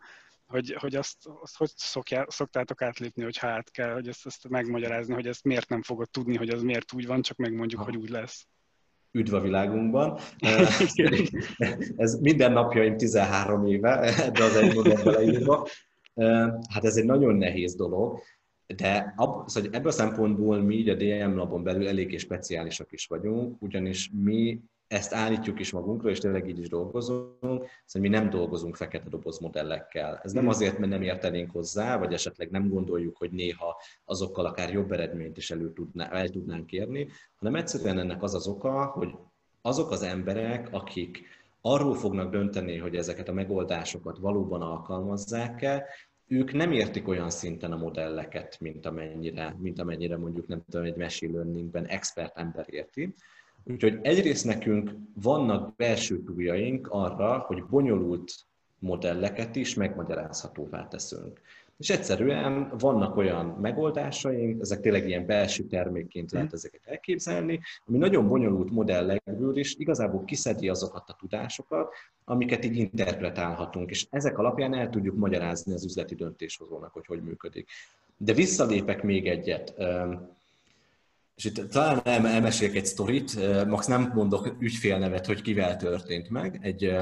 [0.47, 5.15] hogy, hogy azt, azt hogy szokjá, szoktátok átlépni, hogy hát kell, hogy ezt, ezt megmagyarázni,
[5.15, 7.87] hogy ezt miért nem fogod tudni, hogy az miért úgy van, csak megmondjuk, ha.
[7.87, 8.47] hogy úgy lesz
[9.17, 10.19] üdv a világunkban.
[11.97, 15.69] ez minden napjaim 13 éve, de az egy modellbe leírva.
[16.69, 18.19] Hát ez egy nagyon nehéz dolog,
[18.77, 23.07] de ab, szóval ebből a szempontból mi így a DM labon belül eléggé speciálisak is
[23.07, 28.31] vagyunk, ugyanis mi ezt állítjuk is magunkról, és tényleg így is dolgozunk, szóval mi nem
[28.31, 30.21] dolgozunk fekete doboz modellekkel.
[30.23, 30.53] Ez nem hmm.
[30.53, 35.37] azért, mert nem értenénk hozzá, vagy esetleg nem gondoljuk, hogy néha azokkal akár jobb eredményt
[35.37, 39.15] is elő tudná, el tudnánk érni, hanem egyszerűen ennek az az oka, hogy
[39.63, 41.25] azok az emberek, akik
[41.61, 45.87] arról fognak dönteni, hogy ezeket a megoldásokat valóban alkalmazzák-e,
[46.29, 50.97] ők nem értik olyan szinten a modelleket, mint amennyire, mint amennyire mondjuk nem tudom, egy
[50.97, 53.15] machine learningben expert ember érti.
[53.71, 58.33] Úgyhogy egyrészt nekünk vannak belső túljaink arra, hogy bonyolult
[58.79, 61.41] modelleket is megmagyarázhatóvá teszünk.
[61.79, 66.57] És egyszerűen vannak olyan megoldásaink, ezek tényleg ilyen belső termékként lehet mhm.
[66.57, 71.95] ezeket elképzelni, ami nagyon bonyolult modellekből is igazából kiszedi azokat a tudásokat,
[72.25, 77.69] amiket így interpretálhatunk, és ezek alapján el tudjuk magyarázni az üzleti döntéshozónak, hogy hogy működik.
[78.17, 79.75] De visszalépek még egyet.
[81.37, 86.59] És itt talán elmesélek egy sztorit, max nem mondok ügyfélnevet, hogy kivel történt meg.
[86.63, 86.97] Egy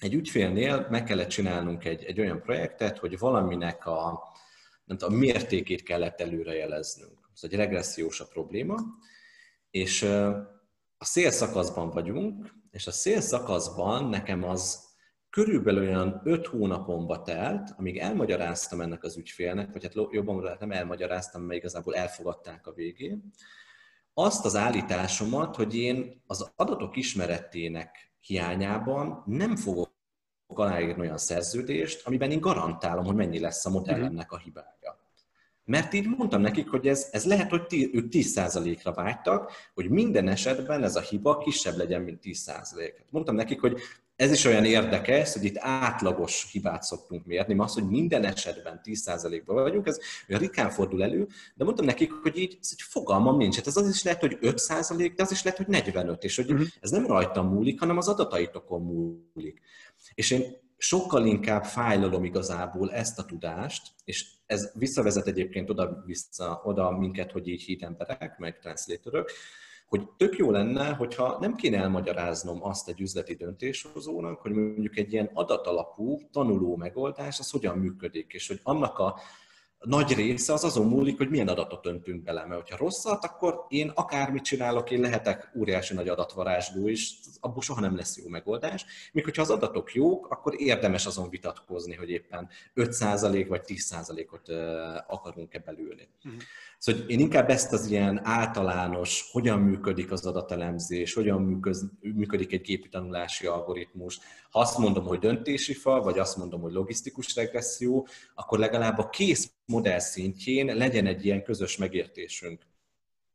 [0.00, 4.22] egy ügyfélnél meg kellett csinálnunk egy, egy olyan projektet, hogy valaminek a,
[4.84, 7.30] nem tudom, a mértékét kellett előrejeleznünk.
[7.34, 8.76] Ez egy regressziós a probléma,
[9.70, 10.02] és
[10.98, 14.88] a szélszakaszban vagyunk, és a szélszakaszban nekem az
[15.30, 20.72] körülbelül olyan öt hónapomba telt, amíg elmagyaráztam ennek az ügyfélnek, vagy hát jobban mondani, nem
[20.72, 23.32] elmagyaráztam, mert igazából elfogadták a végén,
[24.14, 29.90] azt az állításomat, hogy én az adatok ismeretének hiányában nem fogok
[30.46, 34.98] aláírni olyan szerződést, amiben én garantálom, hogy mennyi lesz a modellemnek a hibája.
[35.64, 40.28] Mert így mondtam nekik, hogy ez, ez lehet, hogy tí, ők 10%-ra vágytak, hogy minden
[40.28, 42.92] esetben ez a hiba kisebb legyen, mint 10%.
[43.10, 43.80] Mondtam nekik, hogy
[44.20, 48.80] ez is olyan érdekes, hogy itt átlagos hibát szoktunk mérni, mert az, hogy minden esetben
[48.84, 49.98] 10%-ban vagyunk, ez
[50.28, 53.56] olyan rikán fordul elő, de mondtam nekik, hogy így hogy fogalmam nincs.
[53.56, 56.52] Hát ez az is lehet, hogy 5%, de az is lehet, hogy 45, és hogy
[56.52, 56.66] uh-huh.
[56.80, 59.60] ez nem rajtam múlik, hanem az adataitokon múlik.
[60.14, 60.42] És én
[60.76, 67.32] sokkal inkább fájlalom igazából ezt a tudást, és ez visszavezet egyébként oda, vissza, oda minket,
[67.32, 69.30] hogy így hit emberek, meg translatorok,
[69.90, 75.12] hogy tök jó lenne, hogyha nem kéne elmagyaráznom azt egy üzleti döntéshozónak, hogy mondjuk egy
[75.12, 79.20] ilyen adatalapú tanuló megoldás, az hogyan működik, és hogy annak a
[79.78, 82.46] nagy része az azon múlik, hogy milyen adatot öntünk bele.
[82.46, 87.80] Mert hogyha rosszat, akkor én akármit csinálok, én lehetek óriási nagy adatvarázsló is, abból soha
[87.80, 88.84] nem lesz jó megoldás.
[89.12, 94.48] Míg hogyha az adatok jók, akkor érdemes azon vitatkozni, hogy éppen 5% vagy 10%-ot
[95.06, 96.08] akarunk-e belülni.
[96.24, 96.42] Uh-huh.
[96.80, 101.62] Szóval én inkább ezt az ilyen általános, hogyan működik az adatelemzés, hogyan
[102.00, 104.18] működik egy gépi tanulási algoritmus.
[104.50, 109.08] Ha azt mondom, hogy döntési fal, vagy azt mondom, hogy logisztikus regresszió, akkor legalább a
[109.08, 112.69] kész modell szintjén legyen egy ilyen közös megértésünk.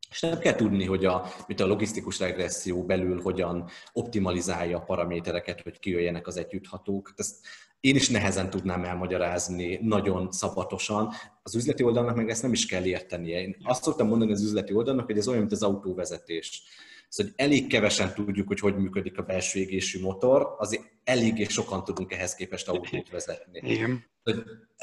[0.09, 5.61] És nem kell tudni, hogy a, mint a logisztikus regresszió belül hogyan optimalizálja a paramétereket,
[5.61, 7.13] hogy kijöjjenek az együtthatók.
[7.15, 7.35] Ezt
[7.79, 11.11] én is nehezen tudnám elmagyarázni nagyon szabatosan.
[11.43, 13.41] Az üzleti oldalnak meg ezt nem is kell értenie.
[13.41, 16.63] Én azt szoktam mondani az üzleti oldalnak, hogy ez olyan, mint az autóvezetés.
[17.09, 21.53] Szóval hogy elég kevesen tudjuk, hogy hogy működik a belső égésű motor, azért elég és
[21.53, 23.61] sokan tudunk ehhez képest autót vezetni.
[23.63, 24.05] Igen.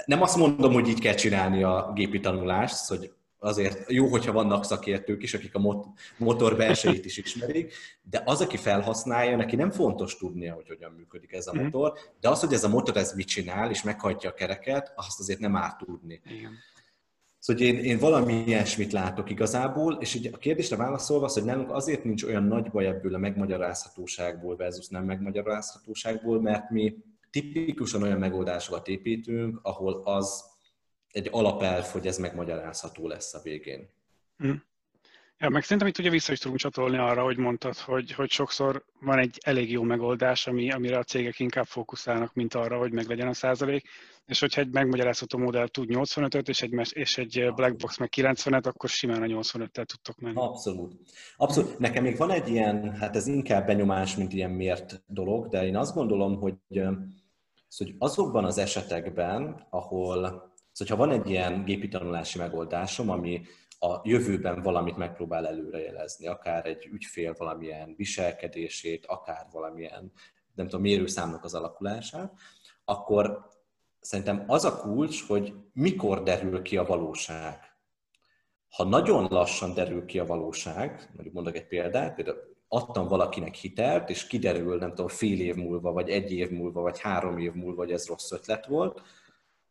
[0.04, 3.12] Nem azt mondom, hogy így kell csinálni a gépi tanulást, hogy
[3.42, 5.84] azért jó, hogyha vannak szakértők is, akik a
[6.18, 11.32] motor belsejét is ismerik, de az, aki felhasználja, neki nem fontos tudnia, hogy hogyan működik
[11.32, 11.62] ez a mhm.
[11.62, 15.20] motor, de az, hogy ez a motor ez mit csinál, és meghajtja a kereket, azt
[15.20, 16.20] azért nem árt tudni.
[16.24, 16.52] Igen.
[17.38, 21.70] Szóval én, én valami ilyesmit látok igazából, és ugye a kérdésre válaszolva az, hogy nálunk
[21.70, 26.96] azért nincs olyan nagy baj ebből a megmagyarázhatóságból versus nem megmagyarázhatóságból, mert mi
[27.30, 30.51] tipikusan olyan megoldásokat építünk, ahol az
[31.12, 33.88] egy alapelv, hogy ez megmagyarázható lesz a végén.
[34.36, 34.52] Hm.
[35.38, 38.84] Ja, meg szerintem itt ugye vissza is tudunk csatolni arra, hogy mondtad, hogy, hogy sokszor
[39.00, 43.28] van egy elég jó megoldás, ami, amire a cégek inkább fókuszálnak, mint arra, hogy meglegyen
[43.28, 43.88] a százalék,
[44.26, 48.66] és hogyha egy megmagyarázható modell tud 85-öt, és egy, és egy black box meg 90-et,
[48.66, 50.36] akkor simán a 85-tel tudtok menni.
[50.36, 50.94] Abszolút.
[51.36, 51.78] Abszolút.
[51.78, 55.76] Nekem még van egy ilyen, hát ez inkább benyomás, mint ilyen mért dolog, de én
[55.76, 56.54] azt gondolom, hogy,
[57.76, 63.42] hogy azokban az esetekben, ahol Szóval, ha van egy ilyen gépi tanulási megoldásom, ami
[63.78, 70.12] a jövőben valamit megpróbál előrejelezni, akár egy ügyfél valamilyen viselkedését, akár valamilyen,
[70.54, 72.32] nem tudom, mérőszámnak az alakulását,
[72.84, 73.50] akkor
[74.00, 77.58] szerintem az a kulcs, hogy mikor derül ki a valóság.
[78.68, 84.10] Ha nagyon lassan derül ki a valóság, mondjuk mondok egy példát, például adtam valakinek hitelt,
[84.10, 87.82] és kiderül, nem tudom, fél év múlva, vagy egy év múlva, vagy három év múlva,
[87.82, 89.02] hogy ez rossz ötlet volt,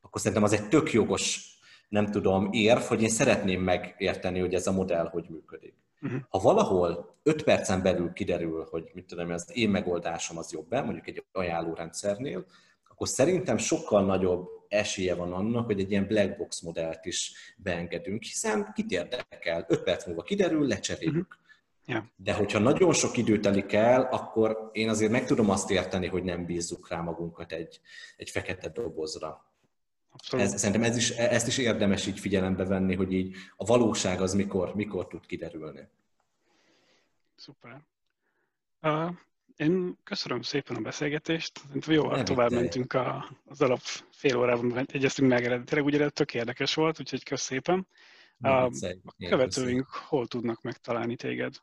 [0.01, 1.51] akkor szerintem az egy tök jogos,
[1.89, 5.73] nem tudom, érv, hogy én szeretném megérteni, hogy ez a modell hogy működik.
[6.01, 6.21] Uh-huh.
[6.29, 11.07] Ha valahol 5 percen belül kiderül, hogy mit tudom, az én megoldásom az jobb, mondjuk
[11.07, 12.45] egy ajánlórendszernél,
[12.89, 18.23] akkor szerintem sokkal nagyobb esélye van annak, hogy egy ilyen black box modellt is beengedünk,
[18.23, 21.15] hiszen kit érdekel, 5 perc múlva kiderül, lecseréljük.
[21.15, 21.39] Uh-huh.
[21.85, 22.03] Yeah.
[22.15, 26.23] De hogyha nagyon sok idő telik el, akkor én azért meg tudom azt érteni, hogy
[26.23, 27.79] nem bízzuk rá magunkat egy,
[28.17, 29.50] egy fekete dobozra.
[30.31, 34.33] Ez, szerintem ez is, ezt is érdemes így figyelembe venni, hogy így a valóság az
[34.33, 35.87] mikor, mikor tud kiderülni.
[37.35, 37.81] Szuper.
[38.81, 39.15] Uh,
[39.55, 41.61] én köszönöm szépen a beszélgetést.
[41.87, 43.81] Jó, tovább mentünk a, az alap
[44.11, 47.87] fél órában, egyeztünk meg eredetileg, ugye tök érdekes volt, úgyhogy kösz szépen.
[48.39, 48.63] Uh,
[49.03, 51.55] a követőink hol tudnak megtalálni téged?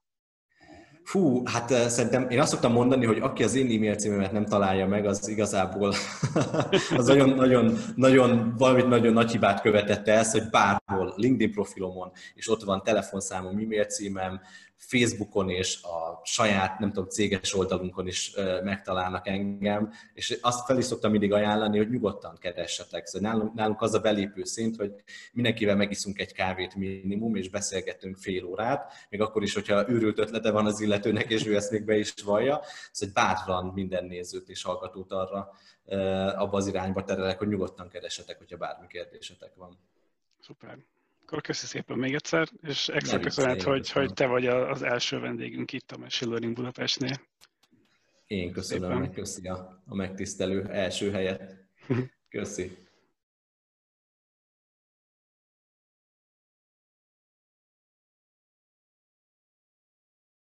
[1.09, 4.45] Fú, hát uh, szerintem én azt szoktam mondani, hogy aki az én e-mail címemet nem
[4.45, 5.89] találja meg, az igazából
[6.97, 12.51] az nagyon, nagyon, nagyon, valamit nagyon nagy hibát követette ezt, hogy bárhol LinkedIn profilomon, és
[12.51, 14.41] ott van telefonszámom, e-mail címem,
[14.79, 20.85] Facebookon és a saját, nem tudom, céges oldalunkon is megtalálnak engem, és azt fel is
[20.85, 23.07] szoktam mindig ajánlani, hogy nyugodtan keressetek.
[23.07, 24.93] Szóval nálunk, nálunk az a belépő szint, hogy
[25.33, 30.51] mindenkivel megiszunk egy kávét minimum, és beszélgetünk fél órát, még akkor is, hogyha őrült ötlete
[30.51, 32.61] van az illetőnek, és ő ezt még be is vallja.
[32.93, 35.51] Szóval bátran minden nézőt és hallgatót arra
[36.37, 39.79] abba az irányba terelek, hogy nyugodtan keresetek, hogyha bármi kérdésetek van.
[40.41, 40.79] Szuper.
[41.29, 45.73] Akkor köszi szépen még egyszer, és extra köszönet, hogy, hogy te vagy az első vendégünk
[45.73, 47.21] itt a Machine Learning Budapestnél.
[48.27, 51.57] Én köszönöm, meg köszi a, a megtisztelő első helyet.
[52.29, 52.88] Köszi.